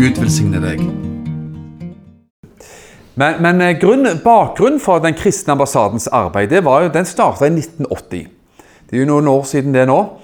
[0.00, 0.82] Gud velsigne deg.
[3.14, 7.46] Men, men eh, grunn, bakgrunnen for Den kristne ambassadens arbeid det var jo, den starta
[7.46, 8.26] i 1980.
[8.90, 10.18] Det er jo noen år siden det nå.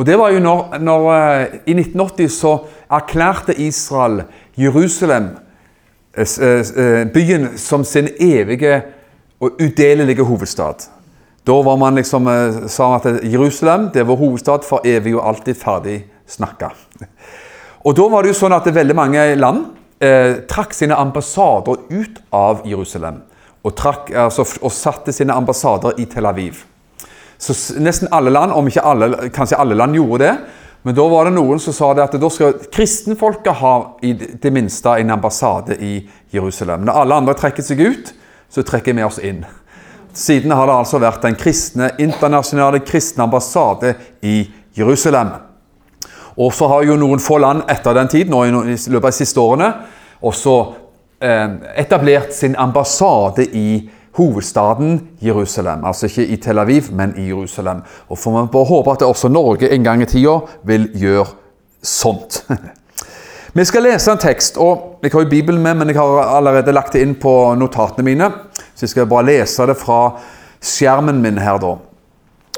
[0.00, 2.54] Og det var jo når, når eh, I 1980 så
[2.88, 4.22] erklærte Israel
[4.56, 5.34] Jerusalem,
[6.16, 8.82] eh, byen, som sin evige
[9.40, 10.88] og udelelige hovedstad.
[11.46, 12.28] Da var man liksom,
[12.68, 16.72] sa man at Jerusalem det var hovedstad for evig og alltid ferdig snakka.
[17.84, 19.64] Og da var det jo sånn at veldig mange land
[20.00, 23.22] eh, trakk sine ambassader ut av Jerusalem.
[23.64, 26.64] Og, trakk, altså, og satte sine ambassader i Tel Aviv.
[27.40, 30.32] Så nesten alle land, om ikke alle, kanskje alle land gjorde det.
[30.82, 34.52] Men da var det noen som sa det at da skal kristenfolket ha i det
[34.52, 35.94] minste en ambassade i
[36.32, 36.84] Jerusalem.
[36.88, 38.12] Når alle andre trekker seg ut,
[38.52, 39.42] så trekker vi oss inn.
[40.16, 43.94] Siden har det altså vært den kristne, internasjonale kristne ambassade
[44.26, 44.42] i
[44.76, 45.32] Jerusalem.
[46.40, 49.16] Og så har jo noen få land etter den tid, nå i løpet av de
[49.16, 49.70] siste årene,
[50.24, 50.56] også
[51.24, 53.68] eh, etablert sin ambassade i
[54.16, 55.84] hovedstaden Jerusalem.
[55.84, 57.82] Altså ikke i Tel Aviv, men i Jerusalem.
[58.08, 61.26] Og får man bare håpe at også Norge en gang i tida vil gjøre
[61.82, 62.44] sånt.
[63.54, 66.72] Vi skal lese en tekst, og Jeg har jo Bibelen med, men jeg har allerede
[66.72, 68.30] lagt det inn på notatene mine.
[68.74, 70.20] Så jeg skal bare lese det fra
[70.62, 71.72] skjermen min her, da.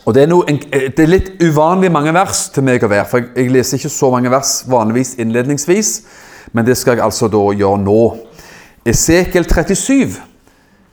[0.05, 3.23] Og det er, noe, det er, litt uvanlig mange vers til meg å være, for
[3.39, 5.93] jeg leser ikke så mange vers vanligvis innledningsvis.
[6.53, 8.01] Men det skal jeg altså da gjøre nå.
[8.85, 10.19] Esekel 37,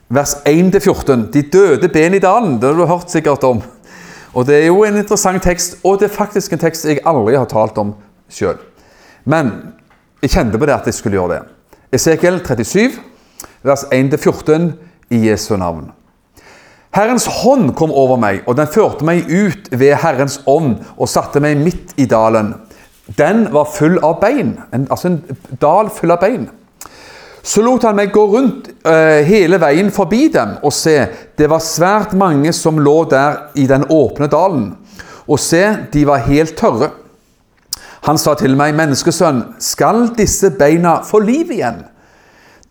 [0.10, 1.30] vers 1-14.
[1.32, 2.58] De døde ben i dalen.
[2.60, 3.62] Det har du hørt sikkert om.
[4.34, 7.36] Og Det er jo en interessant tekst, og det er faktisk en tekst jeg aldri
[7.36, 7.96] har talt om
[8.30, 8.58] sjøl.
[9.26, 9.52] Men
[10.22, 11.42] jeg kjente på det at jeg skulle gjøre det.
[11.92, 13.00] Esekiel 37,
[13.64, 14.72] vers 1-14
[15.10, 15.90] i Jesu navn.
[16.94, 21.42] Herrens hånd kom over meg, og den førte meg ut ved Herrens ånd og satte
[21.42, 22.53] meg midt i dalen.
[23.18, 25.22] Den var full av bein, en, altså en
[25.62, 26.48] dal full av bein.
[27.44, 30.95] Så lot han meg gå rundt uh, hele veien forbi dem, og se,
[31.39, 34.73] det var svært mange som lå der i den åpne dalen.
[35.29, 35.63] Og se,
[35.94, 36.91] de var helt tørre.
[38.07, 41.83] Han sa til meg, 'Menneskesønn, skal disse beina få liv igjen?'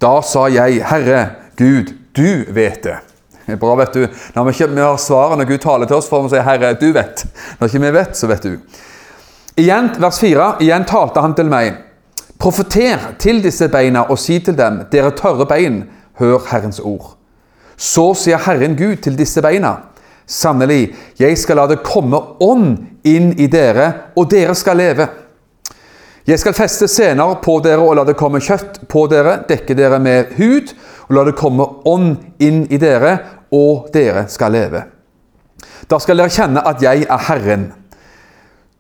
[0.01, 4.07] Da sa jeg, 'Herre Gud, du vet det.' Bra, vet du.
[4.35, 6.93] Når vi ikke har svaret når Gud taler til oss, får vi si 'Herre, du
[6.93, 7.27] vet'.
[7.59, 8.59] Når ikke vi vet, så vet du.
[9.57, 10.57] Igjen, vers 4.
[10.61, 11.88] Igjen talte han til meg.
[12.39, 15.83] Profeter til disse beina og si til dem, dere tørre bein,
[16.21, 17.17] hør Herrens ord.
[17.77, 19.75] Så sier Herren Gud til disse beina.
[20.29, 22.77] Sannelig, jeg skal la det komme ånd
[23.09, 25.09] inn i dere, og dere skal leve.
[26.29, 29.99] Jeg skal feste sener på dere og la det komme kjøtt på dere, dekke dere
[29.99, 30.75] med hud,
[31.09, 33.17] og la det komme ånd inn i dere,
[33.51, 34.85] og dere skal leve.
[35.89, 37.71] Da skal dere kjenne at jeg er Herren.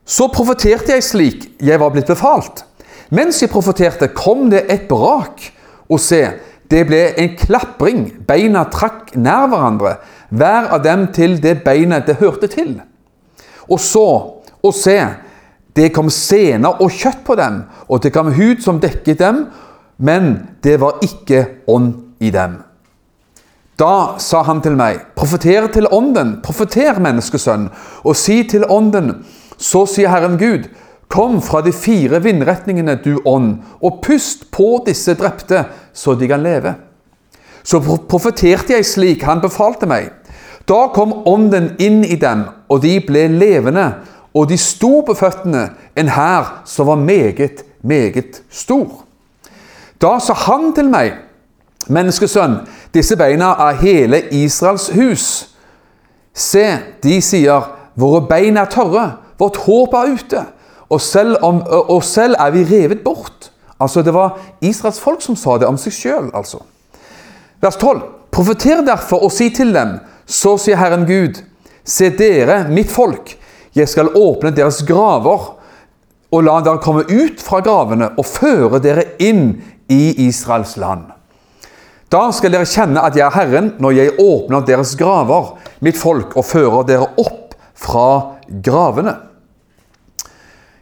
[0.04, 2.67] Så profeterte jeg slik jeg var blitt befalt.
[3.14, 5.40] Mens jeg profeterte, kom det et brak,
[5.88, 6.22] og se,
[6.68, 8.02] det ble en klapring.
[8.28, 9.96] Beina trakk nær hverandre,
[10.28, 12.76] hver av dem til det beinet det hørte til.
[13.68, 14.04] Og så,
[14.60, 14.98] og se,
[15.76, 19.44] det kom sener og kjøtt på dem, og det kom hud som dekket dem,
[19.98, 22.58] men det var ikke ånd i dem.
[23.78, 27.68] Da sa han til meg, profeter til ånden, profeter, menneskesønn,
[28.02, 29.20] og si til ånden,
[29.58, 30.66] så sier Herren Gud,
[31.08, 36.44] kom fra de fire vindretningene, du ånd, og pust på disse drepte, så de kan
[36.44, 36.74] leve.
[37.64, 40.12] Så profeterte jeg slik han befalte meg.
[40.68, 43.86] Da kom ånden inn i dem, og de ble levende,
[44.36, 49.04] og de sto på føttene, en hær som var meget, meget stor.
[50.00, 51.16] Da sa han til meg,
[51.88, 52.60] menneskesønn,
[52.94, 55.24] disse beina er hele Israels hus.
[56.36, 56.66] Se,
[57.02, 59.08] de sier, våre bein er tørre,
[59.40, 60.44] vårt håp er ute,
[60.88, 63.50] og selv, om, og selv er vi revet bort.
[63.80, 66.62] Altså, Det var Israels folk som sa det om seg sjøl, altså.
[67.60, 68.02] Vers 12.
[68.32, 71.40] Profeter derfor og si til dem, så sier Herren Gud,
[71.84, 73.36] se dere, mitt folk,
[73.74, 75.54] jeg skal åpne deres graver
[76.28, 81.06] og la dere komme ut fra gravene og føre dere inn i Israels land.
[82.12, 86.36] Da skal dere kjenne at jeg er Herren når jeg åpner deres graver, mitt folk,
[86.36, 88.08] og fører dere opp fra
[88.64, 89.14] gravene.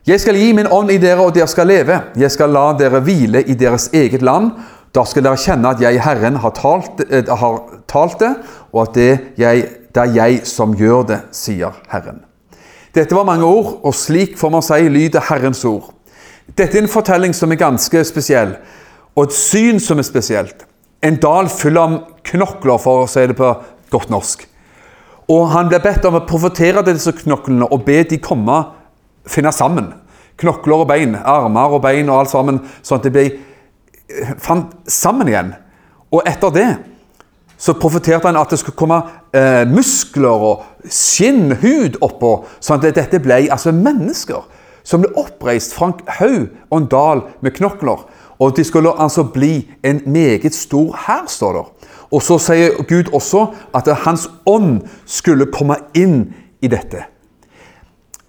[0.07, 1.97] Jeg skal gi min ånd i dere, og dere skal leve.
[2.15, 4.53] Jeg skal la dere hvile i deres eget land.
[4.95, 7.57] Da skal dere kjenne at jeg, Herren, har talt, eh, har
[7.91, 8.31] talt det,
[8.71, 12.23] og at det, jeg, det er jeg som gjør det, sier Herren.
[12.95, 15.91] Dette var mange ord, og slik får man si lyder Herrens ord.
[16.55, 18.55] Dette er en fortelling som er ganske spesiell,
[19.19, 20.69] og et syn som er spesielt.
[21.03, 21.99] En dal full av
[22.31, 23.51] knokler, for å si det på
[23.91, 24.47] godt norsk.
[25.35, 28.63] Og han ble bedt om å profetere til disse knoklene og be de komme
[29.31, 29.93] finne sammen.
[30.41, 33.25] Knokler og bein, armer og bein og alt sammen, sånn at de ble,
[34.11, 35.55] eh, fant sammen igjen.
[36.13, 36.69] Og etter det
[37.57, 39.01] så profeterte han at det skulle komme
[39.33, 44.45] eh, muskler og skinn, hud oppå, sånn at dette ble altså mennesker
[44.87, 48.05] som ble oppreist fra en haug og en dal med knokler.
[48.39, 51.65] Og de skulle altså bli en meget stor hær, står det.
[52.13, 57.07] Og så sier Gud også at Hans ånd skulle komme inn i dette.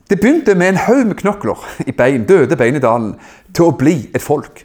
[0.07, 3.15] Det begynte med en haug med knokler i bein, døde bein i dalen,
[3.53, 4.63] til å bli et folk.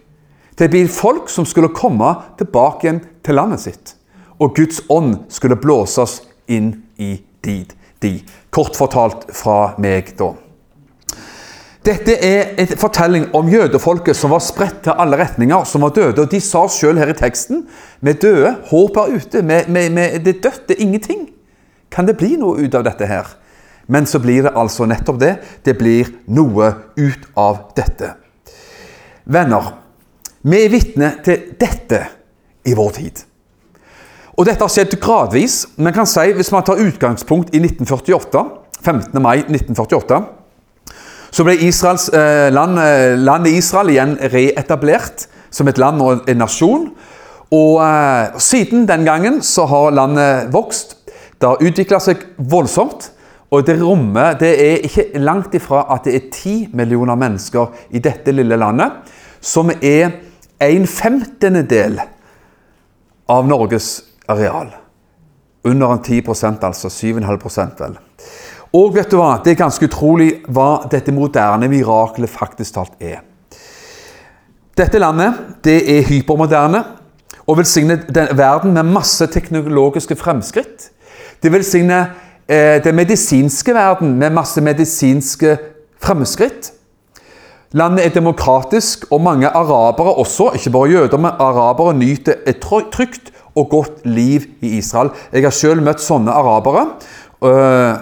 [0.56, 3.96] Til å bli et folk som skulle komme tilbake igjen til landet sitt
[4.42, 8.16] og Guds ånd skulle blåses inn i dit, de.
[8.50, 10.32] Kort fortalt fra meg, da.
[11.82, 16.22] Dette er en fortelling om jødefolket som var spredt til alle retninger, som var døde.
[16.22, 17.64] Og de sa sjøl her i teksten
[18.02, 21.26] vi døde, håp er ute, vi, vi, vi, det dødt, ingenting.
[21.90, 23.34] Kan det bli noe ut av dette her?
[23.86, 25.32] Men så blir det altså nettopp det.
[25.64, 28.14] Det blir noe ut av dette.
[29.24, 29.72] Venner,
[30.42, 32.00] vi er vitne til dette
[32.66, 33.22] i vår tid.
[34.38, 35.66] Og dette har skjedd gradvis.
[35.76, 38.44] men kan si, Hvis man tar utgangspunkt i 1948,
[38.82, 39.22] 15.
[39.22, 40.24] mai 1948,
[41.32, 46.36] så ble Israels, eh, land, eh, landet Israel igjen reetablert som et land og en
[46.36, 46.90] nasjon.
[47.50, 50.96] Og eh, siden den gangen så har landet vokst.
[51.40, 53.10] Det har utvikla seg voldsomt.
[53.52, 58.00] Og det rommet Det er ikke langt ifra at det er ti millioner mennesker i
[58.00, 58.92] dette lille landet,
[59.40, 60.10] som er
[60.62, 61.98] en femtendedel
[63.28, 64.70] av Norges areal.
[65.64, 67.98] Under en 10% altså 7,5% vel.
[68.72, 69.36] Og vet du hva?
[69.44, 73.20] Det er ganske utrolig hva dette moderne miraklet faktisk talt er.
[74.78, 76.80] Dette landet det er hypermoderne
[77.44, 80.88] og velsigner verden med masse teknologiske fremskritt.
[81.42, 82.14] Det velsigner
[82.48, 85.56] den medisinske verden med masse medisinske
[86.02, 86.72] fremskritt.
[87.72, 92.58] Landet er demokratisk, og mange arabere også, ikke bare jøder, men arabere nyter et
[92.92, 95.10] trygt og godt liv i Israel.
[95.32, 96.86] Jeg har selv møtt sånne arabere.
[97.44, 97.94] Øh,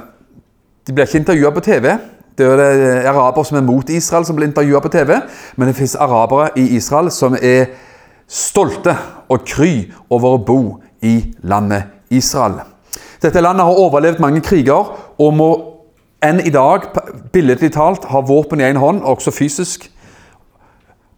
[0.87, 1.95] de blir ikke intervjua på TV.
[2.39, 5.21] Det er arabere som er mot Israel, som blir intervjua på TV.
[5.57, 7.67] Men det fins arabere i Israel som er
[8.29, 8.97] stolte
[9.29, 10.61] og kry over å bo
[11.03, 12.61] i landet Israel.
[13.21, 15.51] Dette landet har overlevd mange kriger og må
[16.25, 16.85] enn i dag,
[17.33, 19.89] billedlig talt, ha våpen i én hånd, også fysisk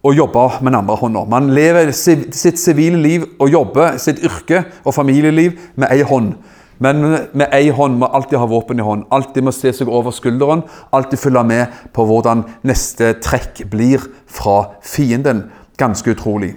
[0.03, 1.25] og jobbe med den andre hånda.
[1.31, 6.35] Man lever sitt sivile liv og jobber sitt yrke og familieliv med ei hånd.
[6.83, 7.05] Men
[7.39, 9.05] med ei hånd må alltid ha våpen i hånd.
[9.15, 10.65] Alltid må se seg over skulderen.
[10.91, 15.45] Alltid følge med på hvordan neste trekk blir fra fienden.
[15.79, 16.57] Ganske utrolig.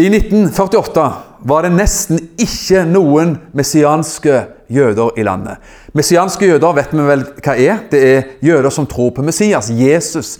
[0.00, 1.12] I 1948
[1.44, 4.38] var det nesten ikke noen messianske
[4.72, 5.58] jøder i landet.
[5.92, 7.82] Messianske jøder vet vi vel hva er.
[7.90, 10.38] Det er jøder som tror på Messias, Jesus,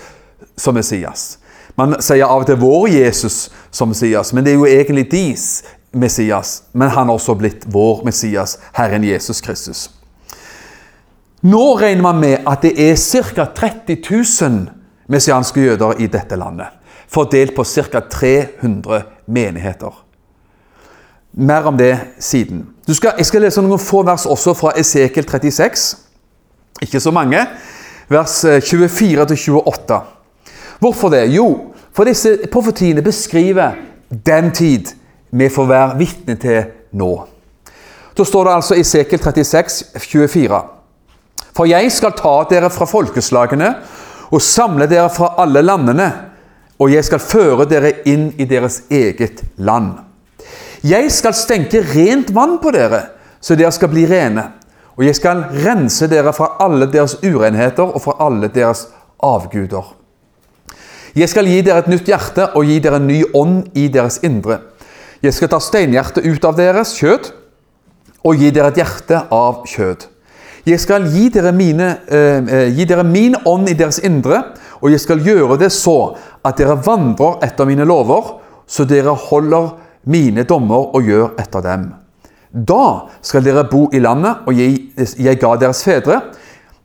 [0.56, 1.34] som Messias.
[1.76, 5.62] Man sier av og til 'vår Jesus' som Messias, men det er jo egentlig deres
[5.92, 6.62] Messias.
[6.72, 9.90] Men han har også blitt vår Messias, Herren Jesus Kristus.
[11.42, 13.44] Nå regner man med at det er ca.
[13.44, 13.96] 30
[14.40, 14.68] 000
[15.08, 16.66] messianske jøder i dette landet.
[17.08, 18.00] Fordelt på ca.
[18.00, 19.94] 300 menigheter.
[21.32, 22.66] Mer om det siden.
[22.88, 25.96] Skal, jeg skal lese noen få vers også fra Esekel 36.
[26.82, 27.44] Ikke så mange.
[28.10, 30.00] Vers 24 eh, 28.
[30.80, 31.28] Hvorfor det?
[31.34, 33.78] Jo, for disse profetiene beskriver
[34.10, 34.94] den tid
[35.30, 36.64] vi får være vitne til
[36.98, 37.12] nå.
[38.16, 40.60] Da står det altså i Sekel 36, 24.
[41.54, 43.70] For jeg skal ta dere fra folkeslagene
[44.30, 46.08] og samle dere fra alle landene,
[46.80, 49.98] og jeg skal føre dere inn i deres eget land.
[50.80, 53.02] Jeg skal stenke rent vann på dere,
[53.40, 54.46] så dere skal bli rene.
[54.96, 58.86] Og jeg skal rense dere fra alle deres urenheter og fra alle deres
[59.24, 59.92] avguder.
[61.16, 64.20] Jeg skal gi dere et nytt hjerte og gi dere en ny ånd i deres
[64.24, 64.60] indre.
[65.20, 67.28] Jeg skal ta steinhjertet ut av deres kjød
[68.24, 70.06] og gi dere et hjerte av kjød.
[70.68, 74.42] Jeg skal gi dere, mine, eh, eh, gi dere min ånd i deres indre,
[74.80, 76.14] og jeg skal gjøre det så
[76.46, 79.74] at dere vandrer etter mine lover, så dere holder
[80.10, 81.90] mine dommer og gjør etter dem.
[82.50, 86.20] Da skal dere bo i landet, og jeg, jeg ga deres fedre.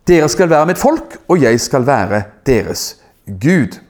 [0.06, 2.92] Dere skal være mitt folk, og jeg skal være deres
[3.26, 3.80] Gud.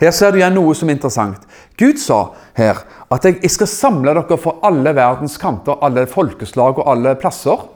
[0.00, 1.42] Her ser du igjen noe som er interessant.
[1.80, 2.20] Gud sa
[2.56, 2.78] her
[3.12, 7.66] at jeg skal samle dere fra alle verdens kanter, alle folkeslag og alle plasser,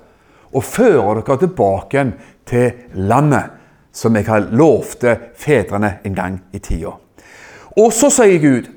[0.55, 2.07] og føre dere tilbake
[2.47, 3.64] til landet
[3.95, 6.97] som jeg har lovte fedrene en gang i tida.
[7.79, 8.71] Og så sier Gud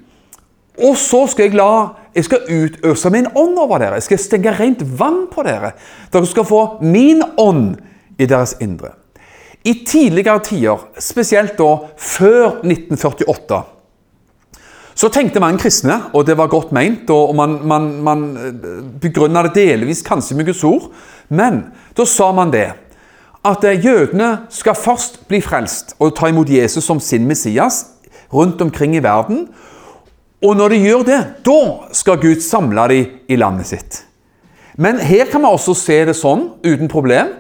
[0.78, 1.72] Og så skal jeg la
[2.18, 4.00] jeg skal utøse min ånd over dere.
[4.00, 5.76] Jeg skal stenge rent vann på dere.
[6.14, 7.76] Dere skal få min ånd
[8.18, 8.96] i deres indre.
[9.62, 13.60] I tidligere tider, spesielt da før 1948,
[14.98, 18.24] så tenkte mange kristne, og det var godt meint, og man, man, man
[19.02, 20.88] begrunna det delvis kanskje med Guds ord,
[21.30, 22.72] men da sa man det
[23.48, 27.86] at jødene skal først bli frelst og ta imot Jesus som sin Messias
[28.34, 29.48] rundt omkring i verden.
[30.44, 31.62] Og når de gjør det, da
[31.96, 34.04] skal Gud samle dem i landet sitt.
[34.78, 37.32] Men her kan vi også se det sånn, uten problem,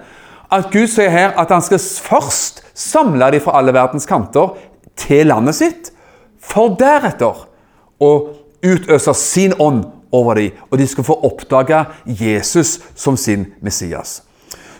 [0.49, 4.55] at Gud sier her at han skal først samle dem fra alle verdens kanter
[4.97, 5.91] til landet sitt,
[6.41, 7.43] for deretter
[8.01, 8.11] å
[8.63, 9.83] utøse sin ånd
[10.15, 14.21] over dem, og de skal få oppdage Jesus som sin Messias.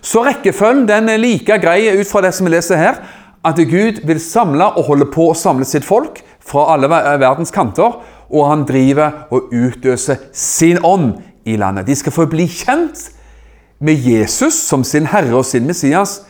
[0.08, 3.00] Så rekkefølgen den er like grei ut fra det som vi leser her,
[3.44, 7.98] at Gud vil samle og holde på å samle sitt folk fra alle verdens kanter,
[8.28, 11.86] og han driver og utøser sin ånd i landet.
[11.88, 13.08] De skal få bli kjent
[13.84, 16.22] med Jesus som sin herre og sin Messias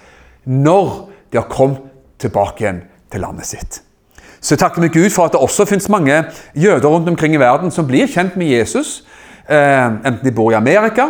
[0.45, 0.91] når
[1.31, 1.85] de har kommet
[2.19, 2.83] tilbake igjen
[3.13, 3.81] til landet sitt.
[4.41, 6.19] Så jeg takker meg Gud for at det også finnes mange
[6.55, 9.03] jøder rundt omkring i verden som blir kjent med Jesus,
[9.49, 11.09] eh, enten de bor i Amerika,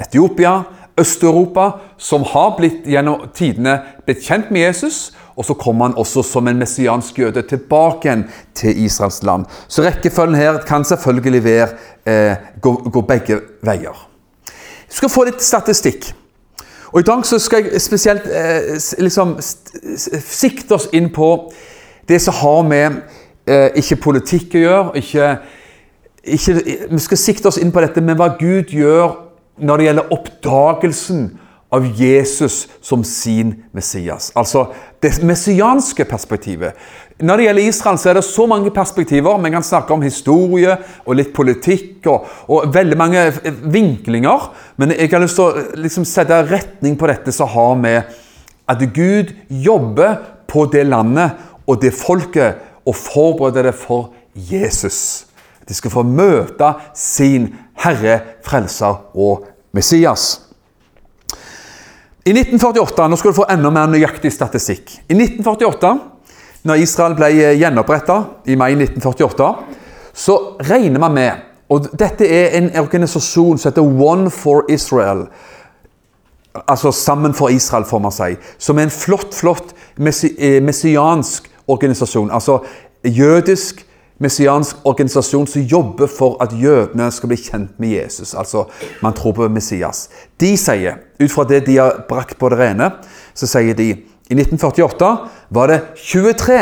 [0.00, 0.60] Etiopia,
[0.98, 6.22] Øst-Europa, som har blitt gjennom tidene blitt kjent med Jesus, og så kommer han også
[6.22, 8.24] som en messiansk jøde tilbake
[8.54, 9.44] til Israels land.
[9.68, 11.68] Så rekkefølgen her kan selvfølgelig være,
[12.06, 14.08] eh, gå, gå, begge veier.
[14.88, 16.14] Vi skal få litt statistikk.
[16.92, 19.36] Og I dag skal jeg spesielt eh, liksom,
[20.20, 21.52] sikte oss inn på
[22.08, 23.00] det som har med
[23.46, 24.90] eh, ikke politikk å gjøre.
[24.94, 25.36] Ikke,
[26.24, 26.54] ikke,
[26.90, 29.27] vi skal sikte oss inn på dette med hva Gud gjør
[29.60, 31.28] når det gjelder oppdagelsen
[31.70, 34.30] av Jesus som sin Messias.
[34.34, 34.70] Altså
[35.02, 36.72] det messianske perspektivet.
[37.18, 39.40] Når det gjelder Israel, så er det så mange perspektiver.
[39.42, 43.24] Vi kan snakke om historie og litt politikk og, og veldig mange
[43.74, 44.48] vinklinger.
[44.76, 48.16] Men jeg har lyst til å liksom, sette retning på dette som har med
[48.68, 51.36] at Gud jobber på det landet
[51.68, 55.27] og det folket og forbereder det for Jesus.
[55.68, 57.50] De skal få møte sin
[57.84, 59.46] Herre, Frelser og
[59.76, 60.28] Messias.
[62.24, 64.94] I 1948, Nå skal du få enda mer nøyaktig statistikk.
[65.08, 65.92] I 1948,
[66.68, 69.52] når Israel ble gjenoppretta i mai 1948,
[70.18, 75.26] så regner man med og Dette er en organisasjon som heter One for Israel.
[76.64, 78.36] Altså Sammen for Israel, får man si.
[78.58, 80.32] Som er en flott, flott messi
[80.64, 82.30] messiansk organisasjon.
[82.30, 82.58] Altså
[83.04, 83.84] jødisk
[84.18, 88.34] messiansk organisasjon som jobber for at jødene skal bli kjent med Jesus.
[88.34, 88.64] Altså,
[89.02, 90.08] man tror på Messias.
[90.40, 92.90] De sier, ut fra det de har brakt på det rene,
[93.34, 93.92] så sier de
[94.28, 95.12] i 1948
[95.54, 96.58] var det 23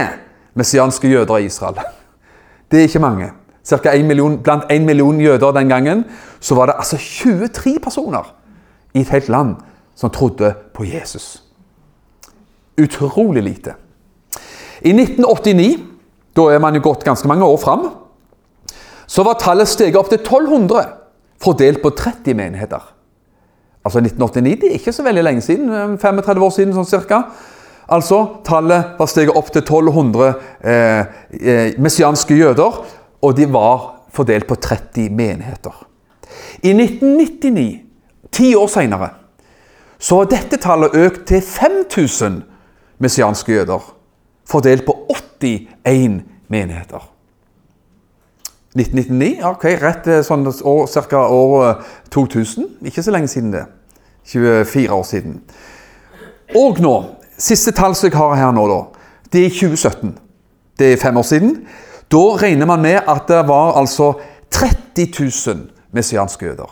[0.55, 1.81] messianske jøder i Israel.
[2.71, 3.31] Det er ikke mange.
[3.67, 6.05] 1 million, blant én million jøder den gangen
[6.41, 8.35] så var det altså 23 personer
[8.95, 9.57] i et helt land
[9.95, 11.43] som trodde på Jesus.
[12.79, 13.75] Utrolig lite.
[14.83, 15.96] I 1989
[16.37, 17.89] da er man jo gått ganske mange år fram.
[19.07, 20.87] Så var tallet steget opp til 1200,
[21.43, 22.83] fordelt på 30 menigheter.
[23.87, 27.23] Altså 1989 det er ikke så veldig lenge siden, 35 år siden sånn cirka.
[27.87, 30.33] Altså, tallet var steget opp til 1200
[30.67, 32.81] eh, eh, messianske jøder,
[33.23, 35.77] og de var fordelt på 30 menigheter.
[36.67, 37.67] I 1999,
[38.35, 39.13] ti år senere,
[39.99, 42.41] så var dette tallet økt til 5000
[42.99, 43.87] messianske jøder,
[44.49, 44.97] fordelt på
[45.41, 47.03] 81 menigheter.
[48.77, 51.23] 1999, ok, rett sånn år, ca.
[51.33, 52.69] år 2000.
[52.91, 53.65] Ikke så lenge siden det.
[54.29, 55.39] 24 år siden.
[56.59, 56.95] Og nå,
[57.39, 58.81] siste tall som jeg har her nå, da,
[59.33, 60.13] det er 2017.
[60.77, 61.55] Det er fem år siden.
[62.13, 64.13] Da regner man med at det var altså
[64.53, 65.65] 30 000
[65.97, 66.69] messianske jøder.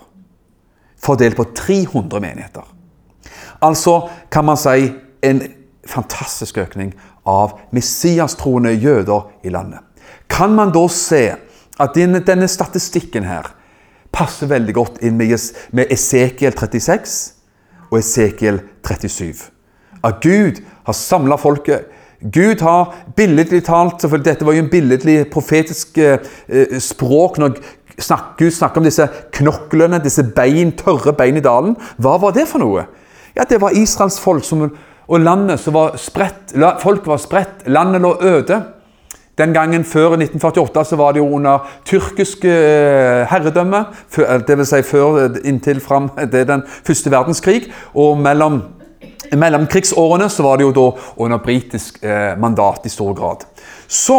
[1.01, 2.69] Fordelt på 300 menigheter.
[3.65, 4.93] Altså kan man si
[5.25, 5.43] en
[5.89, 6.93] fantastisk økning
[7.25, 9.81] av messiastroende jøder i landet.
[10.29, 11.25] Kan man da se
[11.81, 13.51] at denne, statistikken her
[14.15, 15.35] passer veldig godt inn med,
[15.73, 17.17] med Esekiel 36
[17.91, 19.51] og Esekiel 37?
[20.05, 21.91] At Gud har samla folket.
[22.33, 27.59] Gud har billedlig talt selvfølgelig Dette var jo en billedlig profetisk eh, eh språk når
[28.39, 31.77] Gud snakker om disse knoklene, disse bein, tørre bein i dalen.
[31.97, 32.87] Hva var det for noe?
[33.37, 34.71] Ja, Det var Israels folk som
[35.09, 38.63] og landet som var spredt, folk var spredt, landet lå øde.
[39.39, 43.81] Den gangen før 1948 så var det jo under tyrkisk eh, herredømme.
[44.15, 44.71] Dvs.
[44.71, 47.67] Si før, eh, inntil fram er den første verdenskrig.
[47.95, 48.63] Og mellom
[49.33, 50.87] mellom krigsårene så var det jo da
[51.25, 53.45] under britisk eh, mandat i stor grad.
[53.89, 54.19] Så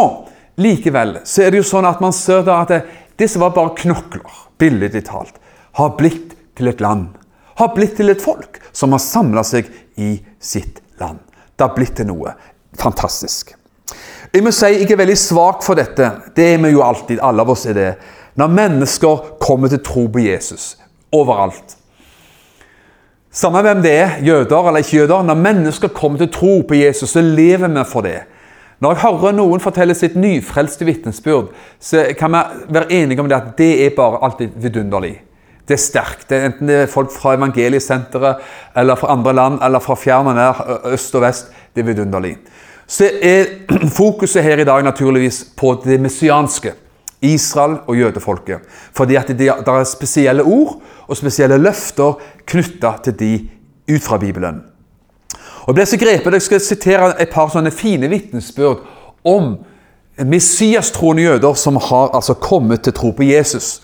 [0.60, 2.82] likevel så er det jo sånn at man ser da at det,
[3.16, 5.38] det som var bare knokler, billedlig talt,
[5.80, 7.08] har blitt til et land.
[7.56, 11.18] Har blitt til et folk som har samla seg i sitt land.
[11.56, 12.34] Det har blitt til noe
[12.76, 13.54] fantastisk.
[14.32, 16.10] Jeg må si jeg er veldig svak for dette.
[16.36, 17.22] Det er vi jo alltid.
[17.24, 17.90] Alle av oss er det.
[18.36, 20.74] Når mennesker kommer til tro på Jesus
[21.14, 21.76] overalt.
[23.36, 27.10] Samme hvem det er, jøder eller ikke jøder, når mennesker kommer til tro på Jesus,
[27.12, 28.22] så lever vi for det.
[28.80, 31.50] Når jeg hører noen fortelle sitt nyfrelste vitnesbyrd,
[31.80, 35.18] så kan vi være enige om det at det er bare alltid vidunderlig.
[35.66, 36.30] Det er sterkt.
[36.32, 38.42] Er enten det er folk fra Evangeliesenteret,
[38.76, 40.62] eller fra andre land, eller fra fjern og nær,
[40.94, 41.50] øst og vest.
[41.74, 42.36] Det er vidunderlig.
[42.86, 43.50] Så er
[43.98, 46.72] fokuset her i dag naturligvis på det messianske.
[47.22, 48.58] Israel og jødefolket.
[48.92, 53.30] Fordi at det, er spesielle ord og spesielle løfter knytta til de
[53.94, 54.62] ut fra Bibelen.
[55.66, 58.84] Og Jeg ble så grepet jeg skal sitere et par sånne fine vitnesbyrd
[59.26, 59.56] om
[60.24, 63.82] messiastroende jøder som har altså kommet til tro på Jesus.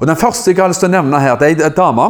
[0.00, 2.08] Og Den første jeg har lyst til å nevne her, det er en dame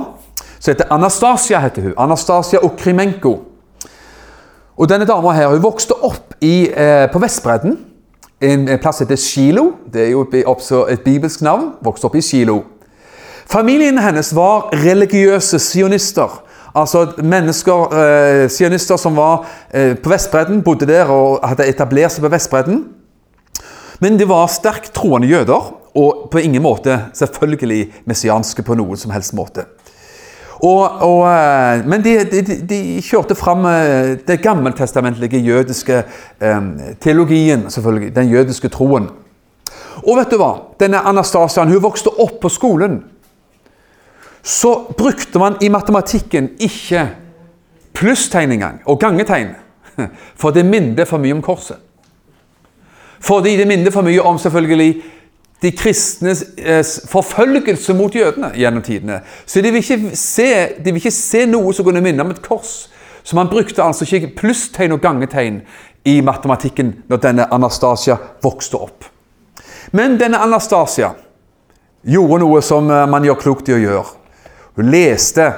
[0.58, 1.60] som heter Anastasia.
[1.60, 1.94] heter hun.
[1.96, 3.38] Anastasia Okrimenko.
[4.76, 7.78] Og Denne dama her, hun vokste opp i, eh, på Vestbredden
[8.44, 9.72] en plass heter Shilo.
[9.92, 10.24] Det er jo
[10.88, 11.72] et bibelsk navn.
[11.84, 12.62] Vokste opp i Shilo.
[13.46, 16.40] Familien hennes var religiøse sionister.
[16.74, 22.24] Altså mennesker, eh, sionister som var eh, på Vestbredden, bodde der og hadde etablert seg
[22.24, 22.84] på Vestbredden.
[24.00, 29.12] Men de var sterkt troende jøder, og på ingen måte selvfølgelig messianske på noen som
[29.14, 29.66] helst måte.
[30.64, 36.02] Og, og, eh, men de, de, de, kjørte fram den det gammeltestamentlige jødiske
[36.40, 36.60] eh,
[37.00, 38.14] teologien, selvfølgelig.
[38.16, 39.10] Den jødiske troen.
[40.02, 40.52] Og vet du hva?
[40.80, 43.02] Denne Anastasian hun vokste opp på skolen.
[44.42, 47.08] Så brukte man i matematikken ikke
[47.94, 49.54] plusstegn engang, og gangetegn.
[50.40, 51.78] For det minner for mye om korset.
[53.24, 55.02] Fordi det minner for mye om selvfølgelig
[55.64, 59.20] de kristnes eh, forfølgelse mot jødene gjennom tidene.
[59.46, 62.42] Så de vil, ikke se, de vil ikke se noe som kunne minne om et
[62.44, 62.90] kors.
[63.24, 65.62] Så man brukte altså ikke plusstegn og gangetegn
[66.04, 69.08] i matematikken når denne Anastasia vokste opp.
[69.92, 71.14] Men denne Anastasia
[72.04, 74.06] gjorde noe som eh, man gjør klokt i å gjøre.
[74.76, 75.48] Hun leste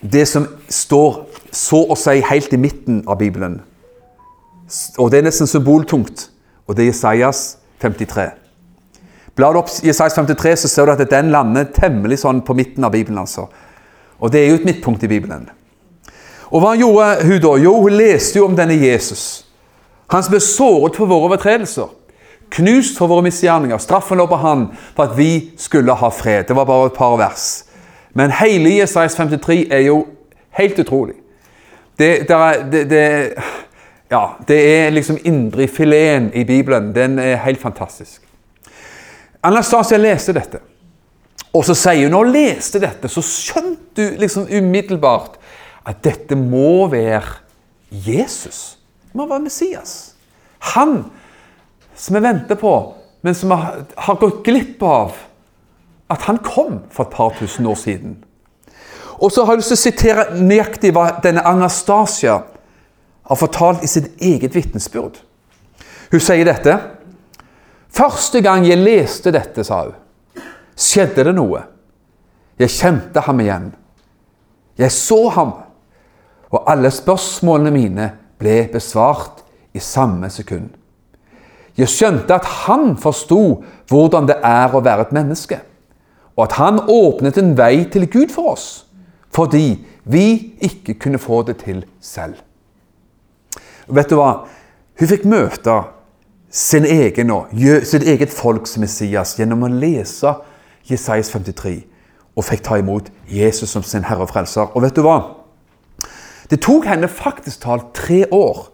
[0.00, 3.60] det som står så å si helt i midten av Bibelen.
[4.96, 6.30] Og Det er nesten symboltungt.
[6.66, 8.41] Og det er Isaias 53.
[9.34, 12.56] Blar du opp i Isaias 53, så ser du at den lander temmelig sånn på
[12.56, 13.18] midten av Bibelen.
[13.18, 13.46] altså.
[14.20, 15.48] Og det er jo et midtpunkt i Bibelen.
[16.52, 17.56] Og hva gjorde hun da?
[17.64, 19.46] Jo, hun leste jo om denne Jesus.
[20.12, 21.88] Han som ble såret for våre overtredelser.
[22.52, 23.80] Knust for våre misgjerninger.
[23.80, 26.44] Straffen lå på han for at vi skulle ha fred.
[26.48, 27.64] Det var bare et par vers.
[28.12, 30.02] Men hele Isaias 53 er jo
[30.58, 31.16] helt utrolig.
[31.98, 33.04] Det, det, det,
[34.12, 36.92] ja, det er liksom indrefileten i Bibelen.
[36.94, 38.21] Den er helt fantastisk.
[39.42, 40.60] Anastasia leste dette.
[41.52, 45.38] Og så sier hun når hun leste dette, så skjønte hun liksom umiddelbart
[45.88, 47.40] at dette må være
[47.90, 48.78] Jesus.
[49.10, 50.14] Det må være Messias.
[50.72, 51.02] Han
[51.98, 52.72] som vi venter på,
[53.22, 53.58] men som vi
[54.06, 55.18] har gått glipp av
[56.12, 58.16] at han kom for et par tusen år siden.
[59.22, 62.40] Og så har jeg lyst til å sitere nøyaktig hva denne Anastasia
[63.28, 65.20] har fortalt i sitt eget vitnesbyrd.
[66.12, 66.74] Hun sier dette.
[67.92, 69.96] Første gang jeg leste dette, sa hun,
[70.76, 71.60] skjedde det noe.
[72.60, 73.72] Jeg kjente ham igjen.
[74.80, 75.52] Jeg så ham,
[76.52, 78.08] og alle spørsmålene mine
[78.40, 79.42] ble besvart
[79.76, 80.70] i samme sekund.
[81.76, 85.60] Jeg skjønte at han forsto hvordan det er å være et menneske,
[86.36, 88.66] og at han åpnet en vei til Gud for oss,
[89.32, 90.26] fordi vi
[90.64, 92.36] ikke kunne få det til selv.
[93.86, 94.46] vet du hva?
[95.00, 95.76] Hun fikk møte
[96.52, 97.52] sin egen og
[97.88, 100.34] sitt eget folks Messias gjennom å lese
[100.88, 101.78] Jesajas 53
[102.36, 104.68] og fikk ta imot Jesus som sin herre og frelser.
[104.76, 105.18] Og vet du hva?
[106.50, 108.66] Det tok henne faktisk talt tre år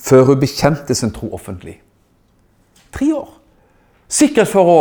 [0.00, 1.78] før hun bekjente sin tro offentlig.
[2.92, 3.28] Tre år.
[4.08, 4.80] Sikkert for å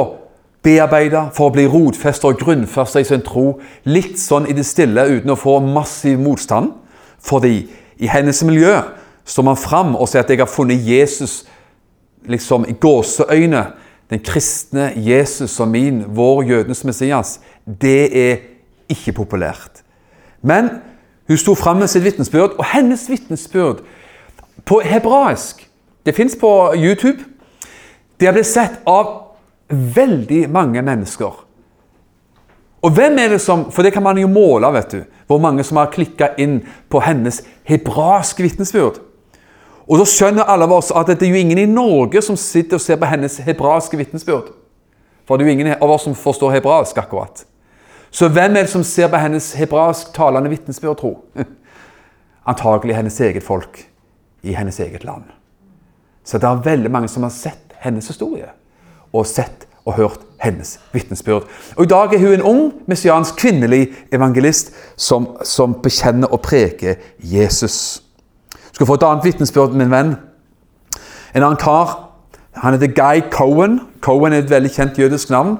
[0.64, 3.60] bearbeide, for å bli rotfesta og grunnfesta i sin tro.
[3.88, 6.74] Litt sånn i det stille uten å få massiv motstand.
[7.22, 7.68] Fordi
[8.02, 8.80] i hennes miljø
[9.28, 11.46] står man fram og sier at 'jeg har funnet Jesus'
[12.30, 13.66] liksom i gåseøyne
[14.12, 18.38] den kristne Jesus som min, vår jødenes Messias, det er
[18.92, 19.84] ikke populært.
[20.42, 20.70] Men
[21.28, 23.86] hun sto fram med sitt vitnesbyrd, og hennes vitnesbyrd
[24.66, 25.68] på hebraisk
[26.06, 27.20] Det fins på YouTube.
[28.20, 29.36] Det har blitt sett av
[29.70, 31.36] veldig mange mennesker.
[32.82, 35.04] Og hvem er det som For det kan man jo måle, vet du.
[35.28, 38.98] Hvor mange som har klikka inn på hennes hebraiske vitnesbyrd.
[39.92, 42.80] Og da skjønner alle av oss at det er jo ingen i Norge som sitter
[42.80, 44.54] og ser på hennes hebraiske vitnesbyrd.
[45.28, 47.44] For det er jo ingen av oss som forstår hebraisk akkurat.
[48.12, 51.18] Så hvem er det som ser på hennes hebraisk talende vitnesbyrd, tro?
[52.52, 53.84] Antagelig hennes eget folk
[54.44, 55.28] i hennes eget land.
[56.24, 58.48] Så det er veldig mange som har sett hennes historie,
[59.12, 61.48] og sett og hørt hennes vitnesbyrd.
[61.76, 66.96] Og I dag er hun en ung, messiansk kvinnelig evangelist som, som bekjenner og preker
[67.18, 68.04] Jesus.
[68.72, 70.16] Du skal få et annet vitnesbyrd, min venn.
[71.36, 71.98] En annen kar.
[72.64, 73.80] Han heter Guy Cohen.
[74.02, 75.58] Cohen er et veldig kjent jødisk navn.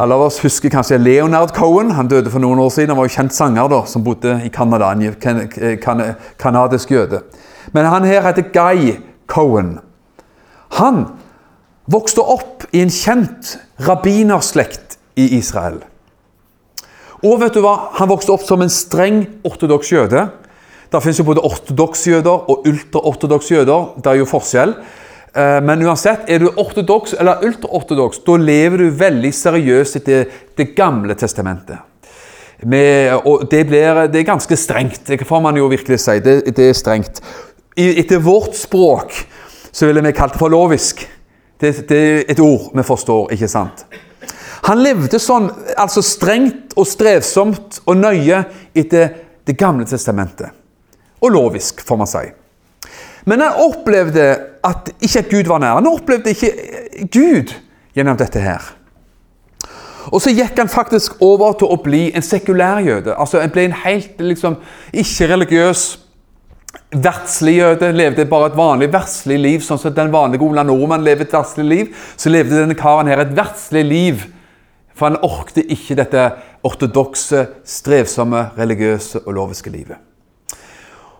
[0.00, 1.90] Alle av oss husker kanskje Leonard Cohen.
[1.92, 2.94] Han døde for noen år siden.
[2.94, 4.92] Han var jo kjent sanger da, som bodde i Canada.
[4.92, 6.04] En
[6.40, 7.20] kanadisk jøde.
[7.72, 8.94] Men han her heter Guy
[9.28, 9.78] Cohen.
[10.80, 11.04] Han
[11.92, 15.82] vokste opp i en kjent rabbinerslekt i Israel.
[17.22, 17.92] Og vet du hva?
[18.00, 20.24] Han vokste opp som en streng ortodoks jøde.
[20.92, 23.94] Det finnes jo både ortodokse jøder og ultraortodokse jøder.
[23.96, 24.74] Det er jo forskjell.
[25.32, 30.74] Eh, men uansett, er du ortodoks eller ultraortodoks, da lever du veldig seriøst etter Det
[30.76, 31.80] gamle testamentet.
[32.62, 35.00] Med, og det, blir, det er ganske strengt.
[35.08, 36.20] Det får man jo virkelig si.
[36.20, 37.22] Det, det er strengt.
[37.76, 39.16] etter vårt språk
[39.72, 41.08] så ville vi kalt det for lovisk.
[41.58, 43.86] Det, det, er et ord vi forstår, ikke sant?
[44.68, 50.52] Han levde sånn, altså strengt og strevsomt og nøye etter Det gamle testamentet.
[51.22, 52.24] Og lovisk, får man si.
[53.24, 54.28] Men han opplevde
[54.66, 55.78] at ikke at Gud var nær.
[55.78, 56.52] Han opplevde ikke
[57.12, 57.54] Gud
[57.94, 58.72] gjennom dette her.
[60.10, 63.14] Og så gikk han faktisk over til å bli en sekulær jøde.
[63.14, 64.56] Altså, Han ble en helt liksom,
[64.92, 65.84] ikke-religiøs
[66.92, 71.24] verdslig jøde, levde bare et vanlig verdslig liv, sånn som den vanlige Ola Nordmann lever
[71.24, 74.24] et verdslig liv, så levde denne karen her et verdslig liv.
[74.92, 76.26] For han orkte ikke dette
[76.66, 80.11] ortodokse, strevsomme, religiøse og loviske livet.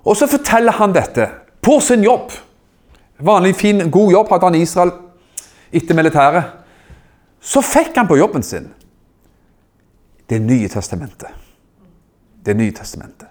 [0.05, 1.29] Og så forteller han dette
[1.63, 2.33] på sin jobb.
[3.23, 4.93] Vanlig, fin, god jobb hadde han i Israel
[5.73, 6.59] etter militæret.
[7.43, 8.71] Så fikk han på jobben sin
[10.29, 11.29] Det nye testamentet.
[12.45, 13.29] Det nye testamentet.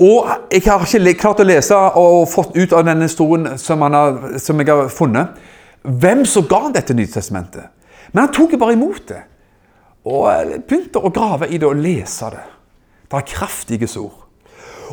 [0.00, 4.38] Og jeg har ikke klart å lese og fått ut av denne historien som, har,
[4.40, 5.34] som jeg har funnet,
[5.82, 7.68] hvem som ga han dette Nytestamentet.
[8.12, 9.20] Men han tok bare imot det.
[10.08, 12.46] Og begynte å grave i det og lese det.
[13.10, 14.29] Det er kraftige ord.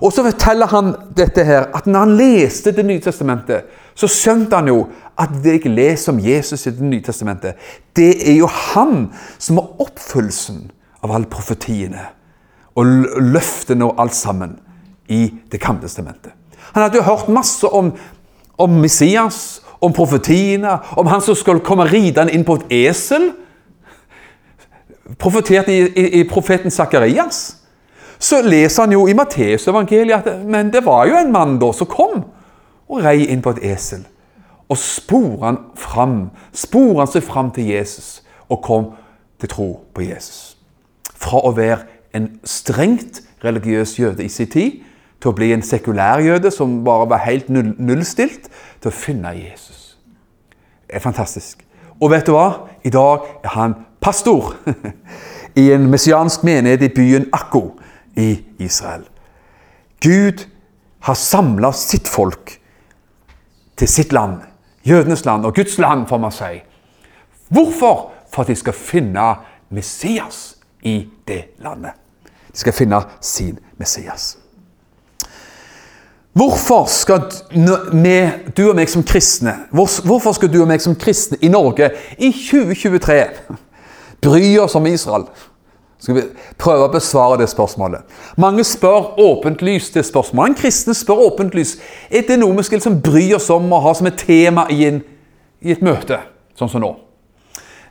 [0.02, 3.66] Og så forteller han dette her, at når han leste Det nye testamentet,
[3.98, 7.56] så skjønte han jo at det jeg leser om Jesus i Det nye testamentet,
[7.96, 9.08] det er jo han
[9.40, 10.68] som er oppfyllelsen
[11.04, 12.04] av alle profetiene
[12.78, 12.86] og
[13.34, 14.60] løftene og alt sammen
[15.10, 16.32] i Det gamle testamentet.
[16.74, 17.94] Han hadde jo hørt masse om,
[18.58, 23.32] om Messias, om profetiene, om han som skulle komme ridende inn på et esel.
[25.18, 27.56] Profetert i, i, i profeten Sakarias.
[28.20, 31.90] Så leser han jo i Matteusevangeliet at men det var jo en mann da som
[31.90, 32.24] kom
[32.88, 34.06] og rei inn på et esel.
[34.68, 36.18] Og sporer han fram,
[36.54, 38.90] sporer han seg fram til Jesus og kom
[39.40, 40.58] til tro på Jesus.
[41.18, 41.86] Fra å være
[42.18, 44.84] en strengt religiøs jøde i sin tid
[45.22, 48.50] til å bli en sekulær jøde som bare var helt null, nullstilt,
[48.82, 49.98] til å finne Jesus.
[50.88, 51.64] Det er fantastisk.
[52.02, 52.68] Og vet du hva?
[52.86, 54.54] I dag er han pastor
[55.62, 57.77] i en messiansk menighet i byen Akko
[58.18, 59.06] i Israel.
[60.02, 60.46] Gud
[61.00, 62.58] har samla sitt folk
[63.78, 64.42] til sitt land,
[64.84, 66.58] jødenes land og Guds land, får man si.
[67.50, 68.12] Hvorfor?
[68.34, 69.36] For at de skal finne
[69.70, 71.96] Messias i det landet.
[72.52, 74.38] De skal finne sin Messias.
[76.38, 77.24] Hvorfor skal
[78.58, 82.30] du og meg som kristne, hvorfor skal du og meg som kristne i Norge i
[82.30, 83.24] 2023
[84.22, 85.26] bry oss om Israel?
[86.00, 86.24] Skal vi
[86.62, 88.06] prøve å besvare det spørsmålet?
[88.38, 90.54] Mange spør åpent lys det spørsmålet.
[90.54, 91.78] En kristne spør åpent lys.
[92.12, 94.84] Er det noe vi skal liksom bry oss om å ha som et tema i,
[94.92, 95.02] en,
[95.66, 96.20] i et møte,
[96.58, 96.92] sånn som nå?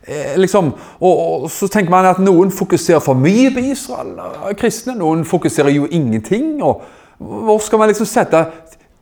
[0.07, 4.15] Eh, liksom, og, og, Så tenker man at noen fokuserer for mye på Israel,
[4.59, 4.95] kristne.
[4.95, 6.61] Noen fokuserer jo ingenting.
[6.63, 6.85] og
[7.17, 8.45] hvor skal man liksom sette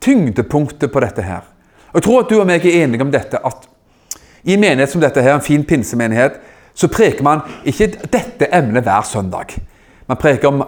[0.02, 1.44] tyngdepunktet på dette her?
[1.92, 3.68] Og Jeg tror at du og meg er enige om dette, at
[4.46, 6.40] i en menighet som dette her, en fin pinsemenighet,
[6.76, 9.56] så preker man ikke dette emnet hver søndag.
[10.08, 10.64] Man preker om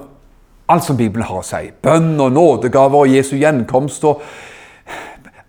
[0.68, 1.68] alt som Bibelen har å si.
[1.84, 4.24] Bønn og nådegaver og Jesu gjenkomst og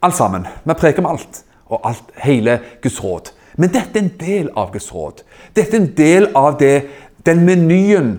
[0.03, 0.47] alt sammen.
[0.65, 1.45] Man preker om alt.
[1.69, 3.33] Og alt, hele Guds råd.
[3.59, 5.23] Men dette er en del av Guds råd.
[5.57, 6.77] Dette er en del av det,
[7.27, 8.13] den menyen,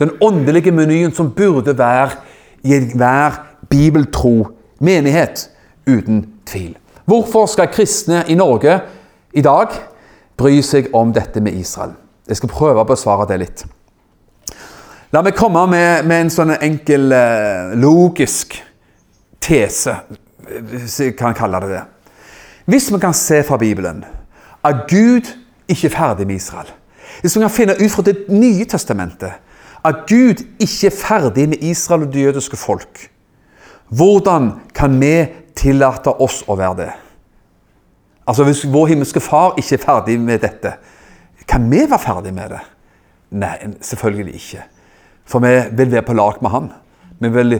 [0.00, 2.16] den åndelige menyen som burde være
[2.66, 3.38] i enhver
[3.70, 4.48] bibeltro
[4.80, 5.46] menighet,
[5.86, 6.74] uten tvil.
[7.06, 8.80] Hvorfor skal kristne i Norge
[9.32, 9.76] i dag
[10.36, 11.94] bry seg om dette med Israel?
[12.28, 13.64] Jeg skal prøve å besvare det litt.
[15.14, 18.56] La meg komme med, med en sånn enkel, eh, logisk
[19.40, 19.94] tese,
[20.46, 21.84] hvis jeg kan kalle det det.
[22.66, 24.02] Hvis vi kan se fra Bibelen
[24.66, 25.30] at Gud
[25.70, 26.70] ikke er ferdig med Israel
[27.20, 29.42] Hvis vi kan finne ut fra Det nye testamentet
[29.86, 33.04] at Gud ikke er ferdig med Israel og det jødiske folk,
[33.88, 36.88] hvordan kan vi tillate oss å være det?
[38.26, 40.72] Altså Hvis vår himmelske far ikke er ferdig med dette,
[41.48, 42.62] kan vi være ferdig med det?
[43.30, 44.62] Nei, selvfølgelig ikke.
[45.26, 46.68] For vi vil være på lag med han.
[47.22, 47.58] Vi vil,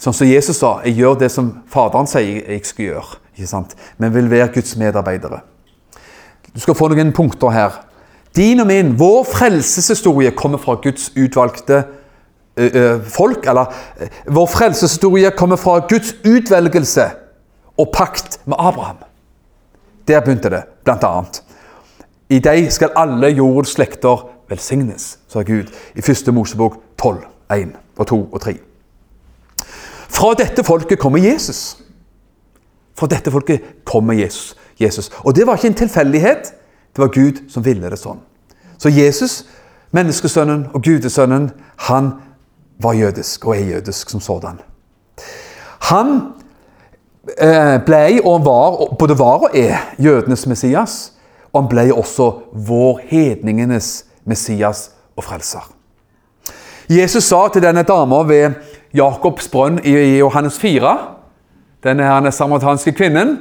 [0.00, 3.18] sånn som Jesus sa, jeg gjør det som Faderen sier jeg skal gjøre.
[3.36, 3.76] ikke sant?
[3.98, 5.40] Vi vil være Guds medarbeidere.
[6.54, 7.80] Du skal få noen punkter her.
[8.36, 11.82] Din og min, vår frelseshistorie kommer fra Guds utvalgte
[12.56, 13.46] ø, ø, folk.
[13.48, 13.72] Eller
[14.28, 17.10] vår frelseshistorie kommer fra Guds utvelgelse
[17.76, 19.00] og pakt med Abraham.
[20.08, 21.42] Der begynte det, blant annet.
[22.30, 26.34] I deg skal alle jordens slekter velsignes, sa Gud i 1.
[26.34, 28.56] Mosebok 12, 1 og 2 og 3.
[30.08, 31.78] Fra dette folket kommer Jesus.
[32.96, 34.54] Fra dette folket kommer Jesus.
[34.80, 35.10] Jesus.
[35.24, 36.52] Og det var ikke en tilfeldighet.
[36.96, 38.22] Det var Gud som ville det sånn.
[38.78, 39.44] Så Jesus,
[39.96, 41.50] menneskesønnen og gudesønnen,
[41.88, 42.12] han
[42.82, 44.60] var jødisk og er jødisk som sådan.
[45.90, 46.32] Han
[47.38, 51.12] eh, ble og var, både var og er jødenes Messias.
[51.52, 55.64] Og han blei også vår hedningenes Messias og frelser.
[56.90, 58.60] Jesus sa til denne dama ved
[58.94, 60.96] Jakobs brønn i Johannes 4,
[61.82, 63.36] denne her samaritanske kvinnen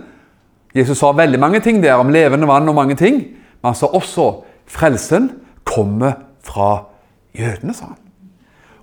[0.76, 3.88] Jesus sa veldig mange ting der om levende vann og mange ting, men han sa
[3.88, 5.30] også frelsen
[5.64, 6.90] kommer fra
[7.38, 8.02] jødene, sa han.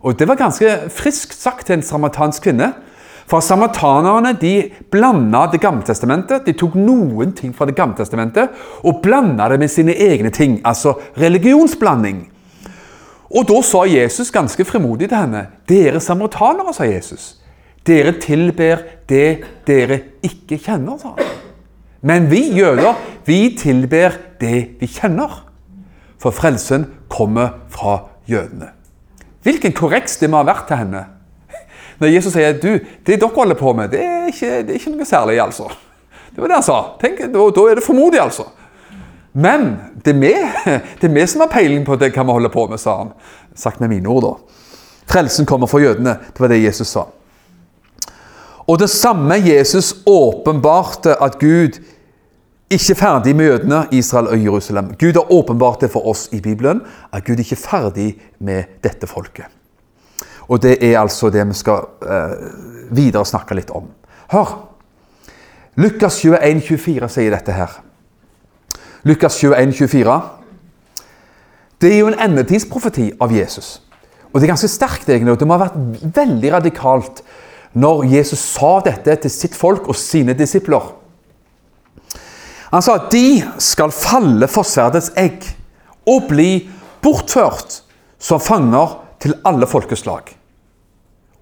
[0.02, 2.72] Og Det var ganske friskt sagt til en samaritansk kvinne.
[3.26, 6.46] For samaritanerne de blanda Det gamle testamentet.
[6.46, 8.50] De tok noen ting fra Det gamle testamentet
[8.82, 10.60] og blanda det med sine egne ting.
[10.64, 12.28] Altså religionsblanding.
[13.32, 17.38] Og da sa Jesus ganske frimodig til henne Dere samaritanere, sa Jesus.
[17.86, 21.32] Dere tilber det dere ikke kjenner, sa han.
[22.02, 25.42] Men vi jøder, vi tilber det vi kjenner.
[26.18, 27.98] For frelsen kommer fra
[28.30, 28.70] jødene.
[29.42, 31.02] Hvilken korreks det må ha vært til henne.
[32.02, 32.72] Når Jesus sier du,
[33.06, 35.38] det dere holder på med, det er ikke, det er ikke noe særlig.
[35.42, 35.68] altså.
[36.32, 36.80] Det var det han sa.
[36.98, 38.48] Tenk, da, da er det formodig, altså.
[39.32, 42.98] Men det er, vi, som har peiling på det, hva vi holder på med, sa
[43.04, 43.14] han.
[43.54, 44.58] Sagt med mine ord, da.
[45.12, 46.16] Frelsen kommer fra jødene.
[46.32, 47.06] Det var det Jesus sa.
[48.66, 51.80] Og det samme Jesus åpenbarte at Gud
[52.72, 54.94] ikke er ferdig med jødene, Israel og Jerusalem.
[54.98, 56.80] Gud har åpenbart det for oss i Bibelen,
[57.12, 58.06] at Gud ikke er ferdig
[58.40, 59.50] med dette folket.
[60.48, 62.36] Og det er altså det vi skal eh,
[62.94, 63.88] videre snakke litt om.
[64.32, 64.54] Hør!
[65.80, 67.78] Lukas 21, 24 sier dette her.
[69.08, 70.16] Lukas 21, 24.
[71.80, 73.80] Det er jo en endetidsprofeti av Jesus.
[74.30, 77.22] Og det er ganske sterkt, egentlig, og det må ha vært veldig radikalt
[77.72, 80.92] når Jesus sa dette til sitt folk og sine disipler.
[82.72, 85.44] Han sa at de skal falle for sverdets egg
[86.08, 86.50] og bli
[87.04, 87.82] bortført
[88.22, 90.34] som fanger til alle folkeslag.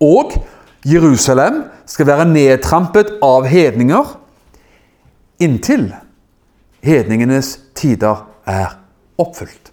[0.00, 0.36] Og
[0.84, 4.16] Jerusalem skal være nedtrampet av hedninger
[5.40, 5.90] inntil
[6.84, 8.76] hedningenes tider er
[9.20, 9.72] oppfylt.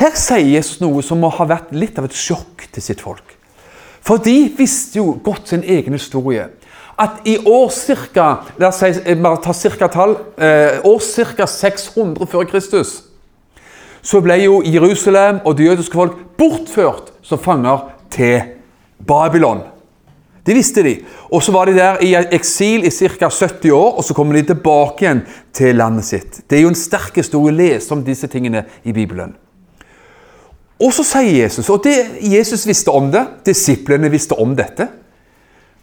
[0.00, 3.36] Her Jesus noe som må ha vært litt av et sjokk til sitt folk.
[4.00, 6.48] For de visste jo godt sin egen historie.
[7.00, 7.68] At i år
[8.12, 8.28] ca.
[8.60, 11.00] La oss bare ta cirka tall, eh, år
[11.36, 11.46] ca.
[11.46, 13.09] 600 før Kristus
[14.02, 18.40] så ble jo Jerusalem og det jødiske folk bortført som fanger til
[19.06, 19.62] Babylon.
[20.46, 20.94] Det visste de.
[21.30, 23.28] Og så var de der i eksil i ca.
[23.28, 25.20] 70 år, og så kommer de tilbake igjen
[25.52, 26.40] til landet sitt.
[26.50, 29.36] Det er jo en sterk historie å lese om disse tingene i Bibelen.
[30.80, 34.88] Og så sier Jesus, og det, Jesus visste om det, disiplene visste om dette,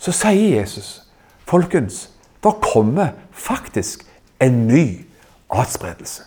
[0.02, 1.04] så sier Jesus
[1.48, 2.10] Folkens,
[2.44, 4.02] det kommer faktisk
[4.44, 5.06] en ny
[5.48, 6.26] atspredelse.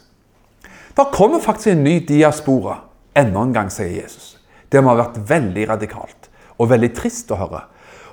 [1.00, 2.74] Det kommer faktisk en ny diaspora
[3.16, 4.34] enda en gang, sier Jesus.
[4.68, 6.28] Det må ha vært veldig radikalt
[6.60, 7.62] og veldig trist å høre.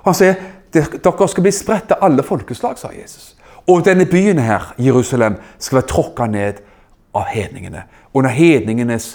[0.06, 0.38] Han sier
[0.72, 3.34] dere skal bli spredt til alle folkeslag, sa Jesus.
[3.68, 6.62] Og denne byen her, Jerusalem, skal være tråkka ned
[7.12, 7.84] av hedningene.
[8.16, 9.10] Under hedningenes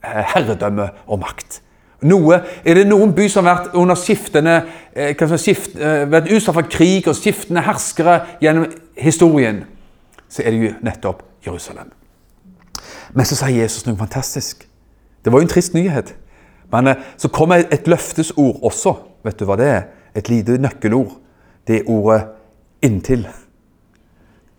[0.00, 1.60] eh, herredømme og makt.
[2.08, 4.62] Noe, er det noen by som har vært under skiftende,
[4.96, 9.66] eh, skift, eh, vært utsatt for krig og skiftende herskere gjennom historien,
[10.24, 11.92] så er det jo nettopp Jerusalem.
[13.14, 14.66] Men så sier Jesus noe fantastisk.
[15.24, 16.14] Det var jo en trist nyhet.
[16.72, 18.94] Men eh, så kommer et løftesord også.
[19.26, 19.86] Vet du hva det er?
[20.16, 21.16] Et lite nøkkelord.
[21.66, 22.22] Det er ordet
[22.82, 23.28] 'inntil'.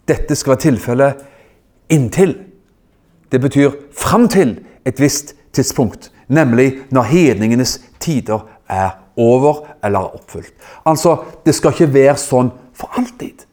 [0.08, 1.24] Dette skal være tilfellet
[1.90, 2.36] inntil.
[3.32, 10.16] Det betyr fram til et visst tidspunkt, nemlig når hedningenes tider er over eller er
[10.16, 10.54] oppfylt.
[10.86, 13.46] Altså, det skal ikke være sånn for alltid.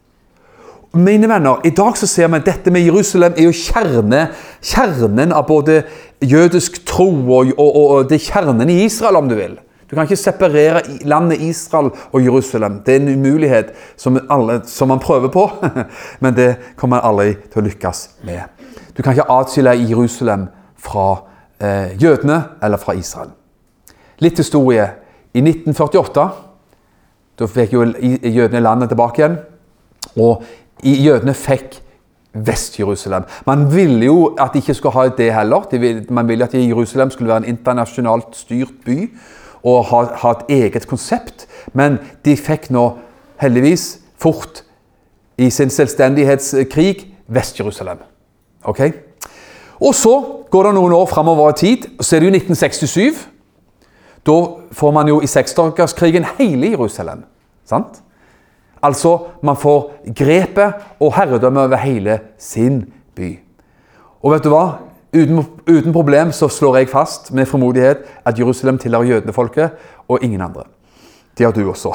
[0.96, 4.22] Mine venner, I dag så ser vi at dette med Jerusalem er jo kjerne,
[4.64, 5.82] kjernen av både
[6.24, 9.58] jødisk tro og, og, og det er kjernen i Israel, om du vil.
[9.88, 12.80] Du kan ikke separere landet Israel og Jerusalem.
[12.86, 15.44] Det er en umulighet som, alle, som man prøver på,
[16.24, 18.48] men det kommer man aldri til å lykkes med.
[18.96, 20.48] Du kan ikke atskille Jerusalem
[20.80, 21.06] fra
[21.60, 23.30] eh, jødene eller fra Israel.
[24.24, 24.88] Litt historie.
[25.36, 26.28] I 1948
[27.38, 29.36] da fikk jo jødene landet tilbake igjen.
[30.18, 30.42] Og
[30.84, 31.82] jødene fikk
[32.34, 33.22] Vest-Jerusalem.
[33.46, 36.10] Man ville jo at de ikke skulle ha det heller.
[36.10, 39.10] Man ville at Jerusalem skulle være en internasjonalt styrt by
[39.62, 41.46] og ha, ha et eget konsept.
[41.72, 42.90] Men de fikk nå
[43.40, 44.62] heldigvis fort
[45.38, 47.98] i sin selvstendighetskrig Vest-Jerusalem.
[48.64, 48.80] Ok?
[49.80, 50.14] Og så
[50.50, 53.28] går det noen år framover i tid, og så er det jo 1967.
[54.26, 54.38] Da
[54.72, 57.22] får man jo i seksdagerskrigen hele Jerusalem.
[57.68, 58.02] Sant?
[58.82, 63.38] Altså, man får grepet og herredømme over hele sin by.
[64.22, 64.66] Og vet du hva?
[65.16, 69.70] Uten, uten, problem så slår jeg fast med frimodighet at Jerusalem tilhører jødefolket
[70.08, 70.62] og ingen andre.
[71.38, 71.94] Det har du også.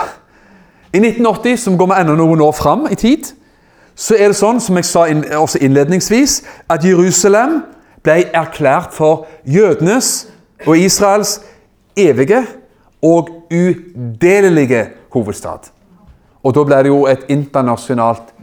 [0.93, 3.33] I 1980, som går vi enda noen år fram i tid,
[3.95, 5.05] så er det sånn, som jeg sa
[5.37, 7.61] også innledningsvis, at Jerusalem
[8.03, 10.27] ble erklært for jødenes
[10.65, 11.39] og Israels
[11.97, 12.43] evige
[13.03, 15.72] og udelelige hovedstad.
[16.43, 18.33] Og da ble det jo et internasjonalt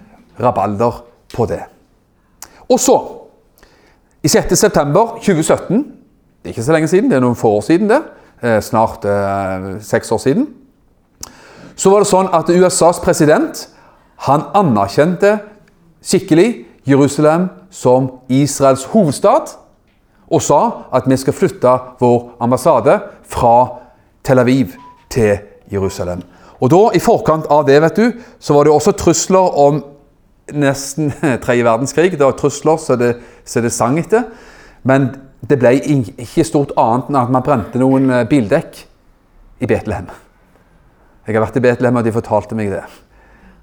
[0.40, 1.02] rabalder
[1.34, 1.62] på det.
[2.70, 2.96] Og så
[4.22, 4.56] i 6.
[4.58, 5.84] september 2017
[6.40, 8.00] Det er ikke så lenge siden, det er noen få år siden, det.
[8.42, 10.46] Eh, snart eh, seks år siden.
[11.76, 13.66] Så var det sånn at USAs president
[14.24, 15.34] han anerkjente
[16.00, 19.52] skikkelig Jerusalem som Israels hovedstad.
[20.30, 20.60] Og sa
[20.96, 22.96] at vi skal flytte vår ambassade
[23.28, 23.54] fra
[24.24, 24.76] Tel Aviv
[25.10, 25.36] til
[25.72, 26.22] Jerusalem.
[26.60, 29.80] Og da, I forkant av det vet du, så var det også trusler om
[30.52, 31.12] nesten
[31.44, 32.12] tredje verdenskrig.
[32.12, 34.28] Det var trusler så det, så det sang etter.
[34.84, 38.82] Men det ble ikke stort annet enn at man brente noen eh, bildekk
[39.60, 40.10] i Betlehem.
[41.26, 42.84] Jeg har vært i Betlehem, og de fortalte meg det.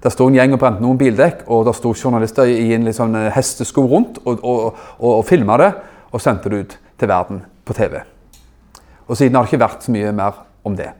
[0.02, 3.30] Der sto en gjeng og brente noen bildekk, og der sto journalister i en eh,
[3.34, 4.62] hestesko rundt og, og,
[4.98, 5.72] og, og filma det
[6.08, 8.00] og sendte det ut til verden på TV.
[9.06, 10.90] Og siden har det ikke vært så mye mer om det.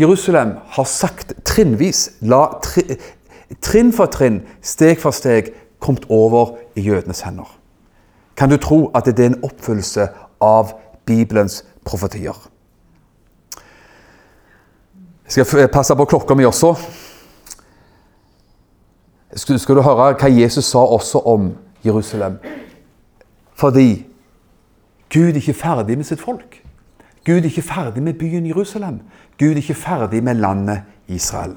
[0.00, 2.98] Jerusalem har sagt trinnvis la tri,
[3.62, 7.48] trinn for trinn, steg for steg, kommet over i jødenes hender.
[8.36, 10.08] Kan du tro at det er en oppfyllelse
[10.40, 10.74] av
[11.06, 12.36] Bibelens profetier?
[15.26, 16.74] Jeg skal passe på klokka mi også.
[19.36, 21.50] Skal, skal du høre hva Jesus sa også om
[21.84, 22.38] Jerusalem?
[23.54, 24.06] Fordi
[25.12, 26.62] Gud er ikke ferdig med sitt folk.
[27.26, 29.00] Gud er ikke ferdig med byen Jerusalem.
[29.38, 31.56] Gud er ikke ferdig med landet Israel.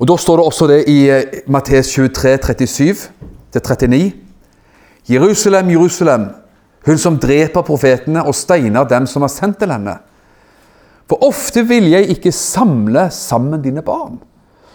[0.00, 1.08] Og Da står det også det i
[1.46, 2.94] Mattes Matteus 23,
[3.56, 4.12] 37-39.
[5.10, 6.28] Jerusalem, Jerusalem,
[6.86, 9.98] hun som dreper profetene og steiner dem som har sendt til henne.
[11.08, 14.20] For ofte vil jeg ikke samle sammen dine barn,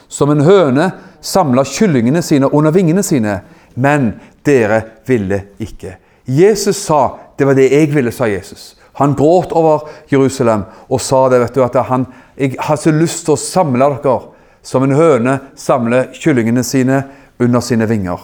[0.08, 3.39] som en høne samler kyllingene sine under vingene sine,
[3.75, 4.12] men
[4.45, 5.95] dere ville ikke.
[6.28, 8.75] Jesus sa det var det jeg ville, sa Jesus.
[8.95, 12.05] Han gråt over Jerusalem og sa det, vet du, at han,
[12.38, 14.19] jeg har så lyst til å samle dere
[14.65, 17.03] som en høne samler kyllingene sine
[17.39, 18.21] under sine vinger.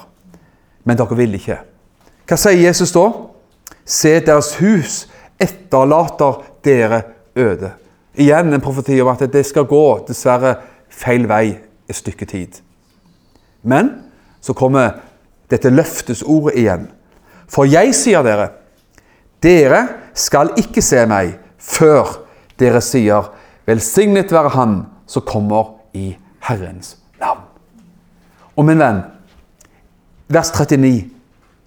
[0.84, 1.60] Men dere vil ikke.
[2.30, 3.06] Hva sier Jesus da?
[3.86, 5.02] Se, deres hus
[5.42, 7.02] etterlater dere
[7.36, 7.74] øde.
[8.16, 10.56] Igjen en profeti om at det skal gå dessverre
[10.92, 11.58] feil vei
[11.90, 12.62] et stykke tid.
[13.64, 13.92] Men
[14.42, 14.98] så kommer
[15.52, 16.88] dette løftesordet igjen.
[17.52, 18.48] For jeg sier dere,
[19.44, 22.20] dere skal ikke se meg før
[22.62, 23.32] dere sier,
[23.66, 24.76] velsignet være Han
[25.10, 26.14] som kommer i
[26.48, 27.44] Herrens navn.
[28.56, 29.02] Og min venn,
[30.32, 31.10] vers 39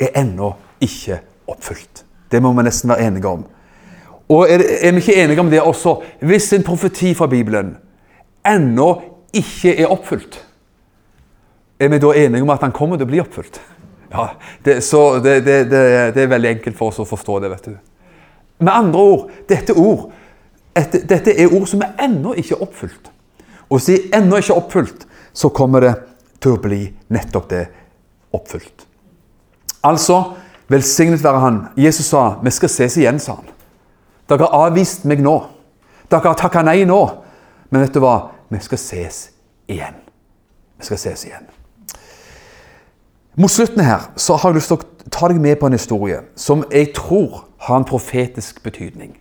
[0.01, 0.53] er ennå
[0.85, 2.05] ikke oppfylt.
[2.31, 3.45] Det må vi nesten være enige om.
[4.29, 5.99] Og er, er vi ikke enige om det også?
[6.21, 7.77] Hvis en profeti fra Bibelen
[8.47, 8.89] ennå
[9.35, 10.41] ikke er oppfylt,
[11.81, 13.61] er vi da enige om at han kommer til å bli oppfylt?
[14.15, 14.29] Ja,
[14.63, 14.75] det,
[15.25, 15.57] det, det,
[16.15, 17.75] det, er veldig enkelt for oss å forstå det, vet du.
[18.63, 20.13] Med andre ord, dette, ord,
[20.75, 23.11] dette er ord som er ennå ikke oppfylt.
[23.67, 25.95] Og de ennå ikke oppfylt, så kommer det
[26.39, 27.65] til å bli nettopp det
[28.37, 28.87] oppfylt.
[29.85, 30.21] Altså,
[30.71, 31.59] velsignet være Han.
[31.77, 33.51] Jesus sa, 'Vi skal ses igjen', sa han.
[34.29, 35.35] Dere har avvist meg nå.
[36.11, 37.11] Dere har takka nei nå.
[37.71, 38.31] Men vet du hva?
[38.49, 39.31] Vi skal ses
[39.69, 39.95] igjen.
[40.79, 41.54] Vi skal ses igjen.
[43.37, 46.21] Mot slutten her så har jeg lyst til å ta deg med på en historie
[46.39, 49.17] som jeg tror har en profetisk betydning.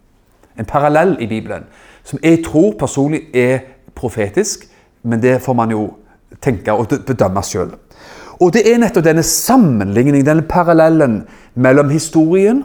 [0.59, 1.65] En parallell i Bibelen
[2.05, 3.63] som jeg tror personlig er
[3.95, 4.67] profetisk,
[5.03, 5.87] men det får man jo
[6.41, 7.73] tenke og bedømme sjøl.
[8.41, 11.23] Og det er nettopp denne sammenligningen, denne parallellen
[11.55, 12.63] mellom historien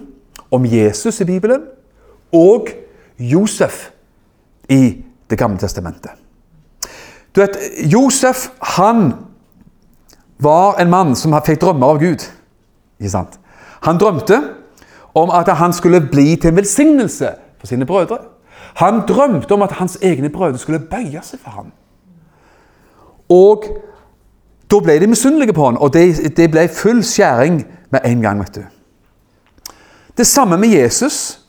[0.50, 1.64] om Jesus i Bibelen
[2.32, 2.68] og
[3.18, 3.88] Josef
[4.68, 6.10] i Det gamle testamentet.
[7.36, 9.12] Du vet, Josef han
[10.38, 12.24] var en mann som fikk drømmer av Gud.
[13.86, 14.40] Han drømte
[15.14, 18.18] om at han skulle bli til en velsignelse for sine brødre.
[18.78, 21.72] Han drømte om at hans egne brødre skulle bøye seg for ham.
[23.28, 23.64] Og
[24.70, 28.40] da ble de misunnelige på ham, og det, det ble full skjæring med en gang.
[28.40, 28.62] vet du.
[30.18, 31.40] Det samme med Jesus.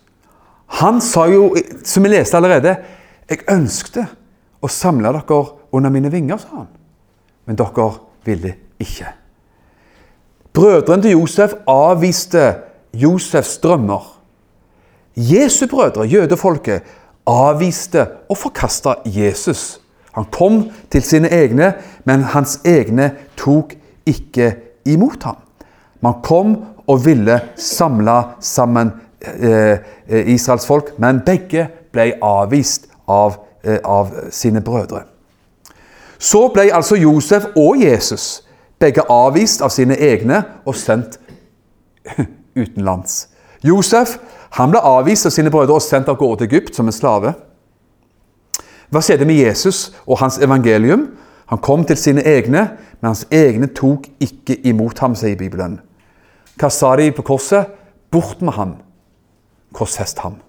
[0.68, 2.76] Han sa jo, som vi leste allerede,
[3.30, 4.08] 'Jeg ønskte
[4.62, 6.68] å samle dere under mine vinger', sa han.
[7.46, 7.92] Men dere
[8.26, 9.06] ville ikke.
[10.54, 12.56] Brødrene til Josef avviste
[12.94, 14.20] Josefs drømmer.
[15.16, 16.82] Jesu brødre, jødefolket,
[17.28, 19.82] avviste og forkasta Jesus.
[20.12, 21.74] Han kom til sine egne,
[22.04, 23.74] men hans egne tok
[24.06, 24.56] ikke
[24.86, 25.36] imot ham.
[26.02, 26.58] Man kom
[26.88, 29.78] og ville samle sammen eh,
[30.10, 35.04] Israels folk, men begge ble avvist av, eh, av sine brødre.
[36.20, 38.49] Så ble altså Josef og Jesus
[38.80, 41.20] begge avvist av sine egne og sendt
[42.62, 43.28] utenlands.
[43.66, 44.18] Josef
[44.58, 47.36] han ble avvist av sine brødre og sendt av gårde til Egypt som en slave.
[48.90, 51.06] Hva skjedde med Jesus og hans evangelium?
[51.50, 52.66] Han kom til sine egne,
[53.00, 55.80] men hans egne tok ikke imot ham, sier Bibelen.
[56.60, 57.70] Hva sa de på korset?
[58.10, 58.76] Bort med ham.
[59.74, 60.40] Korshest ham.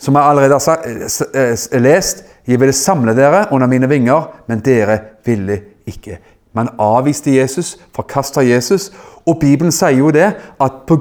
[0.00, 5.60] Som jeg allerede har lest, jeg ville samle dere under mine vinger, men dere ville
[5.88, 6.18] ikke.
[6.56, 8.92] Man avviste Jesus, forkasta Jesus,
[9.26, 10.30] og Bibelen sier jo det
[10.60, 10.92] at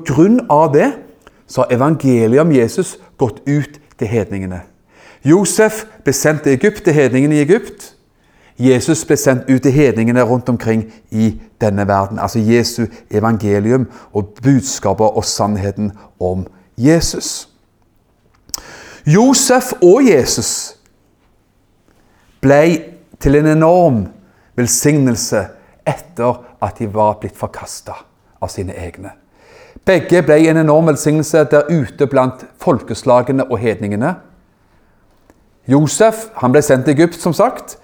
[0.50, 0.92] av det
[1.48, 4.62] så har evangeliet om Jesus gått ut til hedningene.
[5.26, 7.96] Josef ble sendt til Egypt, til hedningene i Egypt.
[8.60, 12.20] Jesus ble sendt ut til hedningene rundt omkring i denne verden.
[12.20, 16.46] Altså Jesu evangelium og budskapet og sannheten om
[16.78, 17.50] Jesus.
[19.06, 20.76] Josef og Jesus
[22.42, 22.82] ble
[23.20, 24.06] til en enorm
[24.56, 25.48] velsignelse
[25.88, 27.96] etter at de var blitt forkasta
[28.42, 29.12] av sine egne.
[29.86, 34.16] Begge ble en enorm velsignelse der ute blant folkeslagene og hedningene.
[35.68, 37.78] Josef han ble sendt til Egypt, som sagt,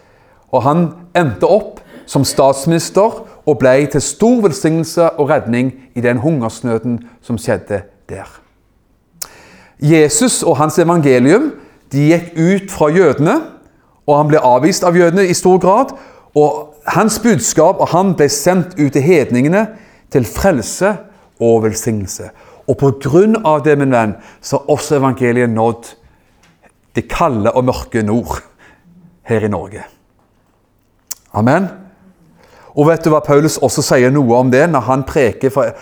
[0.51, 6.22] og han endte opp som statsminister og ble til stor velsignelse og redning i den
[6.22, 8.28] hungersnøden som skjedde der.
[9.82, 11.51] Jesus og hans evangelium
[11.91, 13.41] de gikk ut fra jødene,
[14.07, 15.95] og han ble avvist av jødene i stor grad.
[16.38, 19.65] Og hans budskap og han ble sendt ut til hedningene
[20.11, 20.93] til frelse
[21.41, 22.29] og velsignelse.
[22.69, 25.95] Og på grunn av det, min venn, så har også evangeliet nådd
[26.95, 28.41] det kalde og mørke nord
[29.27, 29.84] her i Norge.
[31.34, 31.69] Amen.
[32.75, 35.73] Og vet du hva Paulus også sier noe om det når han preker for,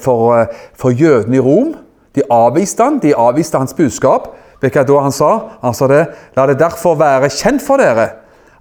[0.00, 1.74] for, for jødene i Rom?
[2.16, 4.30] De avviste han, de avviste hans budskap.
[4.62, 5.32] Vet du hva han sa?
[5.64, 6.06] Han sa det,
[6.36, 8.08] La det derfor være kjent for dere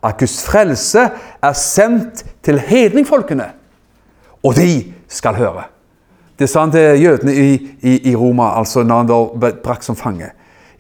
[0.04, 1.10] at Guds frelse
[1.44, 3.52] er sendt til hedningfolkene,
[4.44, 5.64] og de skal høre.
[6.40, 9.86] Det sa han til jødene i, i, i Roma, altså når han da ble brakt
[9.86, 10.30] som fange.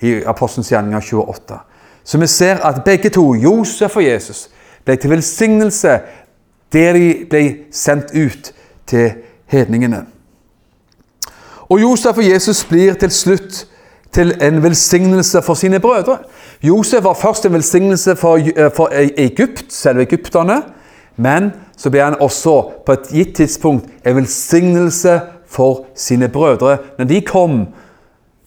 [0.02, 1.58] I Apostelens gjerninger 28.
[2.04, 4.50] Så vi ser at begge to, Josef og Jesus,
[4.86, 6.00] ble til velsignelse
[6.74, 7.42] der de ble
[7.72, 8.52] sendt ut
[8.88, 9.12] til
[9.46, 10.06] hedningene.
[11.70, 13.66] Og Josef og Jesus blir til slutt
[14.14, 16.18] til en velsignelse for sine brødre.
[16.64, 18.40] Josef var først en velsignelse for,
[18.76, 20.62] for Egypt, selve egypterne.
[21.18, 27.06] Men så ble han også på et gitt tidspunkt en velsignelse for sine brødre når
[27.06, 27.68] de kom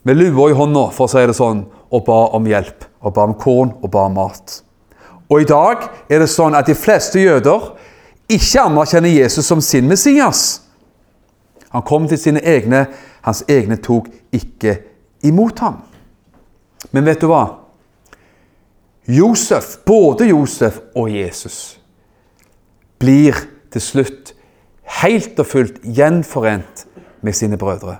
[0.05, 3.27] med lua i hånda for å si det sånn, og ba om hjelp, og ba
[3.29, 4.61] om korn og ba om mat.
[5.31, 7.73] Og I dag er det sånn at de fleste jøder
[8.31, 10.63] ikke anerkjenner Jesus som sin Messias.
[11.71, 12.87] Han kom til sine egne,
[13.23, 14.79] hans egne tok ikke
[15.27, 15.81] imot ham.
[16.93, 17.45] Men vet du hva?
[19.11, 21.81] Josef, både Josef og Jesus,
[23.01, 23.37] blir
[23.73, 24.35] til slutt
[25.01, 26.87] helt og fullt gjenforent
[27.25, 27.99] med sine brødre.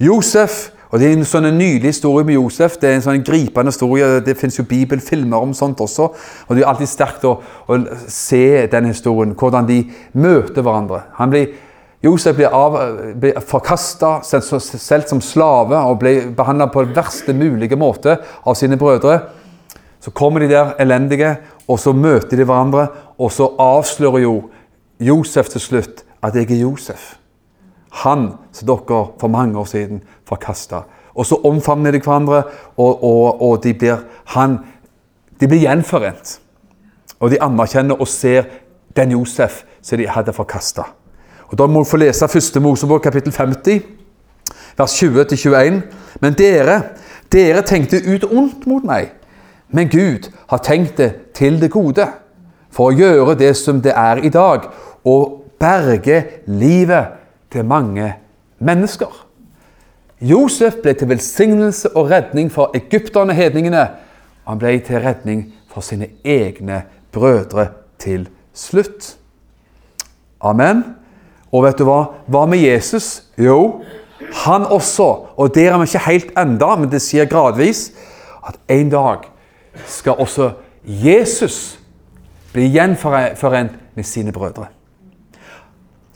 [0.00, 2.76] Josef og Det er en sånn nydelig historie med Josef.
[2.78, 4.20] Det er en sånn gripende historie.
[4.24, 6.06] Det fins bibelfilmer om sånt også.
[6.46, 7.78] og Det er alltid sterkt å, å
[8.08, 9.80] se den historien, hvordan de
[10.14, 11.02] møter hverandre.
[11.18, 11.50] Han blir,
[12.04, 12.76] Josef blir, av,
[13.48, 19.18] forkasta, selv som slave, og blir behandla på verste mulige måte av sine brødre.
[20.00, 21.36] Så kommer de der elendige,
[21.66, 22.88] og så møter de hverandre,
[23.18, 24.34] og så avslører jo
[25.00, 27.16] Josef til slutt at jeg er Josef.
[28.04, 30.84] Han som dere for mange år siden forkasta.
[31.16, 32.42] Og så omfavner de hverandre,
[32.76, 34.04] og, og, og de, blir,
[34.36, 34.58] han,
[35.40, 36.36] de blir gjenforent.
[37.20, 38.44] Og de anerkjenner og ser
[38.96, 40.84] den Josef som de hadde forkasta.
[41.52, 42.58] Da må du få lese 1.
[42.62, 43.82] Mosebok kapittel 50,
[44.78, 45.80] vers 20-21.
[46.20, 46.80] Men dere,
[47.32, 49.12] dere tenkte ut ondt mot meg.
[49.70, 52.06] Men Gud har tenkt det til det gode,
[52.70, 54.66] for å gjøre det som det er i dag,
[55.06, 57.14] og berge livet
[57.52, 58.10] til mange
[58.58, 59.22] mennesker.
[60.20, 63.86] Josef ble til velsignelse og redning for egypterne, hedningene.
[64.44, 66.82] Og han ble til redning for sine egne
[67.12, 67.68] brødre
[68.00, 69.16] til slutt.
[70.40, 70.84] Amen.
[71.56, 72.02] Og vet du hva?
[72.28, 73.22] Hva med Jesus?
[73.40, 73.80] Jo,
[74.44, 77.88] han også, og der er vi ikke helt enda, men det sier gradvis,
[78.44, 79.24] at en dag
[79.88, 80.50] skal også
[80.84, 81.78] Jesus
[82.52, 84.66] bli gjenforent med sine brødre.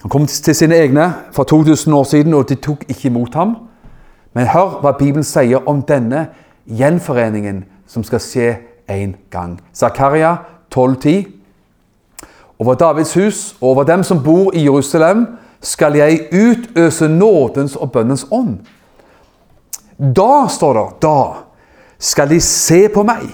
[0.02, 3.56] Han kom til sine egne for 2000 år siden, og de tok ikke imot ham.
[4.34, 6.28] Men hør hva Bibelen sier om denne
[6.68, 8.48] gjenforeningen som skal skje
[8.88, 9.58] en gang.
[9.74, 10.36] Zakaria
[10.74, 11.39] 12,10.
[12.60, 15.26] Over Davids hus og over dem som bor i Jerusalem,
[15.60, 18.58] skal jeg utøse nådens og bønnens ånd.
[19.98, 21.16] Da, står det, da
[22.00, 23.26] skal de se på meg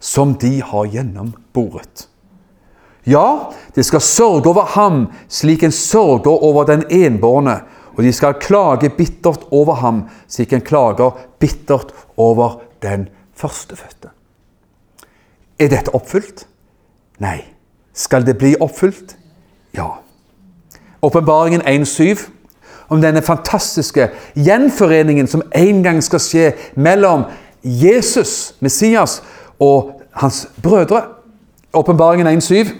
[0.00, 2.06] som de har gjennomboret.
[3.08, 7.60] Ja, de skal sørge over ham slik en sørger over den enbårne,
[7.96, 14.12] og de skal klage bittert over ham slik en klager bittert over den førstefødte.
[15.58, 16.46] Er dette oppfylt?
[17.18, 17.57] Nei.
[17.98, 19.16] Skal det bli oppfylt?
[19.74, 19.98] Ja.
[21.02, 22.28] Åpenbaringen 1.7
[22.88, 26.44] om denne fantastiske gjenforeningen som en gang skal skje
[26.78, 27.26] mellom
[27.62, 29.18] Jesus, Messias,
[29.58, 31.02] og hans brødre.
[31.74, 32.70] Åpenbaringen 1.7.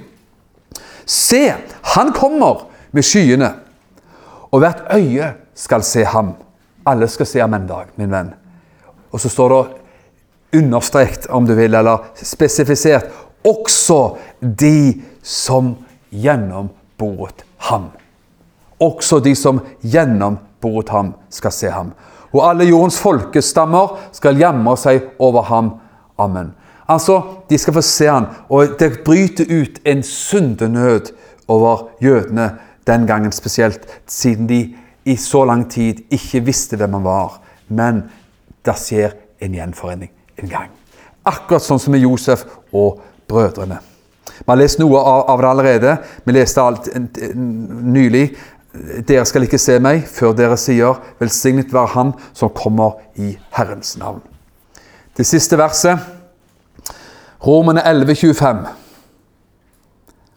[1.07, 1.53] Se,
[1.83, 3.53] han kommer med skyene,
[4.51, 6.33] og hvert øye skal se ham.
[6.87, 8.33] Alle skal se ham en dag, min venn.
[9.13, 13.11] Og så står det understrekt, om du vil, eller spesifisert,
[13.45, 15.75] også de som
[16.11, 17.91] gjennomboret ham.
[18.81, 21.93] Også de som gjennomboret ham, skal se ham.
[22.33, 25.73] Og alle jordens folkestammer skal gjemme seg over ham.
[26.19, 26.53] Amen.
[26.89, 31.13] Altså, De skal få se ham, og det bryter ut en syndenød
[31.49, 37.05] over jødene den gangen spesielt, siden de i så lang tid ikke visste hvem han
[37.05, 37.41] var.
[37.69, 38.03] Men
[38.65, 40.11] det skjer en gjenforening
[40.43, 40.71] en gang.
[41.25, 43.81] Akkurat sånn som med Josef og brødrene.
[44.39, 45.97] Vi har lest noe av det allerede.
[46.25, 46.89] Vi leste alt
[47.35, 48.37] nylig.
[49.09, 53.97] Dere skal ikke se meg før dere sier 'Velsignet være Han som kommer i Herrens
[53.99, 54.23] navn'.
[55.17, 55.99] Det siste verset
[57.47, 58.67] Romene 11, 25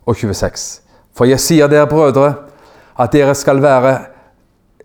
[0.05, 0.81] og 26.
[1.17, 2.33] For jeg sier dere, brødre,
[2.99, 3.97] at dere skal være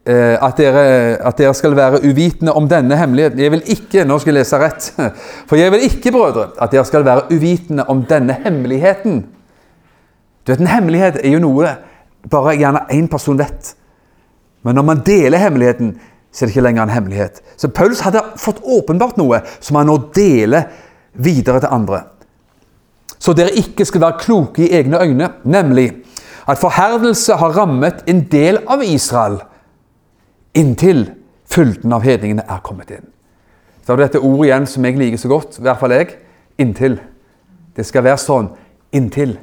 [0.06, 0.82] at dere,
[1.18, 3.40] at dere, skal være uvitende om denne hemmeligheten.
[3.42, 4.84] Jeg vil ikke nå skal jeg lese rett,
[5.48, 9.24] for jeg vil ikke, brødre, at dere skal være uvitende om denne hemmeligheten.
[10.46, 11.72] Du vet, En hemmelighet er jo noe
[12.30, 13.74] bare gjerne én person vet.
[14.62, 15.96] Men når man deler hemmeligheten,
[16.32, 17.42] så er det ikke lenger en hemmelighet.
[17.56, 20.68] Så Paulus hadde fått åpenbart noe som han nå deler
[21.14, 22.02] videre til andre.
[23.18, 25.88] Så dere ikke skal være kloke i egne øyne, nemlig
[26.46, 29.40] at forherdelse har rammet en del av Israel
[30.56, 31.06] inntil
[31.50, 33.06] fylden av hedningene er kommet inn.
[33.84, 36.16] Så har du dette ordet igjen som jeg liker så godt, i hvert fall jeg.
[36.58, 36.98] Inntil.
[37.76, 38.48] Det skal være sånn
[38.96, 39.36] inntil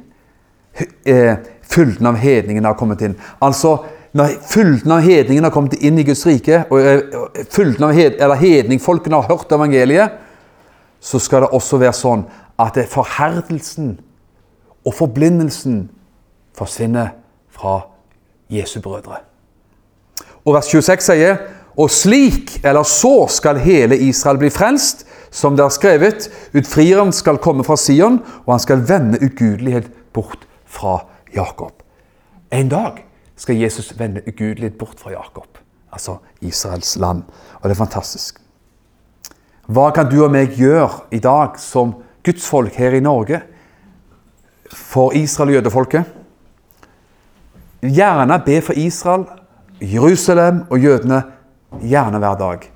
[1.06, 3.16] eh, fylden av hedningene har kommet inn.
[3.44, 3.78] Altså,
[4.14, 8.18] når fylden av hedningene har kommet inn i Guds rike, og eh, fylden av hed,
[8.18, 10.20] eller hedningfolkene har hørt evangeliet,
[11.00, 12.24] så skal det også være sånn
[12.60, 13.96] at forherdelsen
[14.84, 15.86] og forblindelsen
[16.56, 17.14] forsvinner
[17.52, 17.80] fra
[18.52, 19.22] Jesu brødre.
[20.44, 21.38] Og vers 26 sier
[21.74, 25.02] og slik, eller så, skal hele Israel bli frelst,
[25.34, 26.28] som det er skrevet.
[26.54, 31.00] Utfrieren skal komme fra Sion, og han skal vende ugudelighet bort fra
[31.34, 31.82] Jakob.
[32.54, 33.02] En dag
[33.36, 35.58] skal Jesus vende ugudelighet bort fra Jakob,
[35.92, 37.24] altså Israels land.
[37.58, 38.38] Og det er fantastisk.
[39.66, 43.40] Hva kan du og meg gjøre i dag som gudsfolk her i Norge
[44.70, 46.04] for Israel og jødefolket?
[47.84, 49.24] Gjerne be for Israel,
[49.80, 51.22] Jerusalem og jødene
[51.82, 52.70] gjerne hver dag.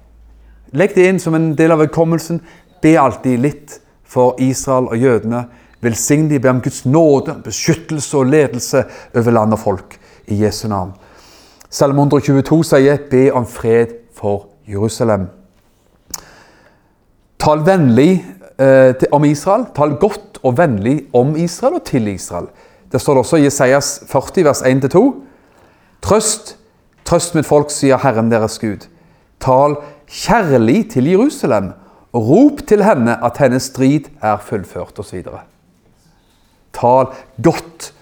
[0.72, 2.40] Legg det inn som en del av velkommelsen.
[2.82, 5.44] Be alltid litt for Israel og jødene.
[5.80, 8.82] Velsign dem, be om Guds nåde, beskyttelse og ledelse
[9.14, 9.98] over land og folk.
[10.28, 10.92] I Jesu navn.
[11.70, 15.28] Salme 122 sier 'Be om fred for Jerusalem'.
[17.38, 18.24] Tal vennlig
[18.58, 19.66] eh, om Israel.
[19.74, 22.46] Tal godt og vennlig om Israel og til Israel.
[22.92, 25.14] Det står det også i Jesajas 40, vers 1-2.
[26.02, 26.57] Trøst,
[27.08, 28.86] trøst mitt folk, sier Herren deres Gud.
[29.40, 29.78] Tal
[30.08, 31.72] kjærlig til Jerusalem,
[32.14, 35.24] rop til henne at hennes strid er fullført, osv.
[36.76, 37.92] Tal godt,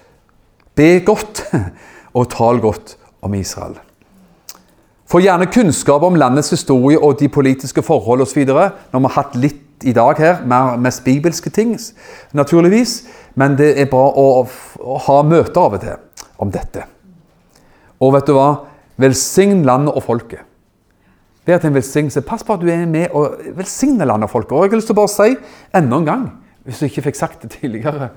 [0.74, 1.44] be godt,
[2.18, 3.76] og tal godt om Israel.
[5.06, 8.42] Få gjerne kunnskap om landets historie og de politiske forhold osv.
[8.46, 10.40] Når vi har hatt litt i dag her,
[10.82, 11.76] mest bibelske ting,
[12.32, 13.04] naturligvis.
[13.34, 14.46] Men det er bra å
[15.06, 16.82] ha møter av og til om dette.
[18.02, 18.48] Og vet du hva?
[18.96, 20.42] Velsign landet og folket.
[21.46, 22.24] Vær til en velsignelse.
[22.26, 24.56] Pass på at du er med og velsigner landet og folket.
[24.56, 25.36] Og jeg har lyst bare si
[25.76, 26.26] enda en gang,
[26.64, 28.10] hvis du ikke fikk sagt det tidligere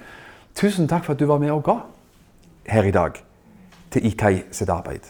[0.57, 1.75] Tusen takk for at du var med og ga
[2.67, 3.13] her i dag
[3.93, 5.05] til IKI sitt arbeid.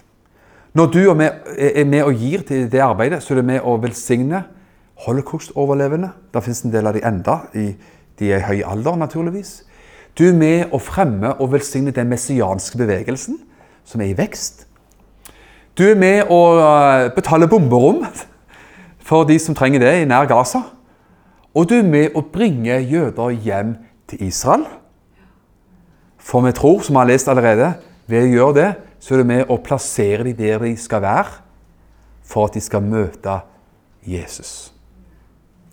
[0.75, 4.43] Når du er med og gir til det arbeidet, så er du med å velsigne
[5.07, 6.11] holocaust-overlevende.
[6.33, 7.39] Det fins en del av de enda.
[7.55, 9.63] De er i høy alder, naturligvis.
[10.19, 13.39] Du er med å fremme og velsigne den messianske bevegelsen,
[13.87, 14.67] som er i vekst.
[15.79, 18.01] Du er med å eh, betale bomberom
[18.99, 20.59] for de som trenger det i nær Gaza.
[21.55, 23.77] Og du er med å bringe jøder hjem
[24.11, 24.65] til Israel.
[26.19, 27.71] For vi tror, som vi har lest allerede,
[28.11, 28.67] ved å gjøre det,
[28.99, 31.39] så er du med å plassere dem der de skal være,
[32.27, 33.39] for at de skal møte
[34.03, 34.73] Jesus.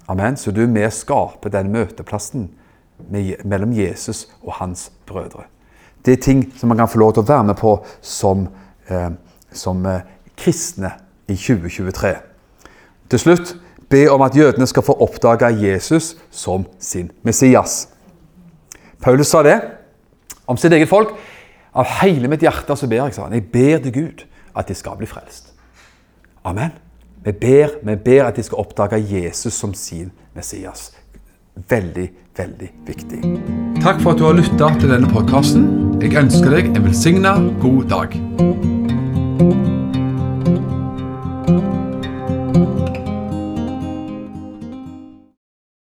[0.06, 0.38] Amen.
[0.38, 2.46] Så du er med å skape den møteplassen
[3.10, 5.50] mellom Jesus og hans brødre.
[6.06, 8.46] Det er ting som man kan få lov til å være med på som,
[8.86, 9.10] eh,
[9.56, 10.04] som eh,
[10.36, 10.92] kristne
[11.28, 12.14] i 2023.
[13.10, 13.56] Til slutt
[13.90, 17.88] be om at jødene skal få oppdage Jesus som sin Messias.
[19.02, 19.60] Paulus sa det
[20.46, 21.14] om sitt eget folk.
[21.76, 23.36] Av hele mitt hjerte så ber jeg, sa han.
[23.36, 24.26] Jeg ber til Gud
[24.56, 25.52] at de skal bli frelst.
[26.44, 26.72] Amen.
[27.24, 30.92] Vi ber, vi ber at de skal oppdage Jesus som sin Messias.
[31.68, 33.20] Veldig, veldig viktig.
[33.82, 35.68] Takk for at du har lytta til denne podkasten.
[36.02, 38.20] Jeg ønsker deg en velsigna god dag.
[39.38, 39.75] thank you.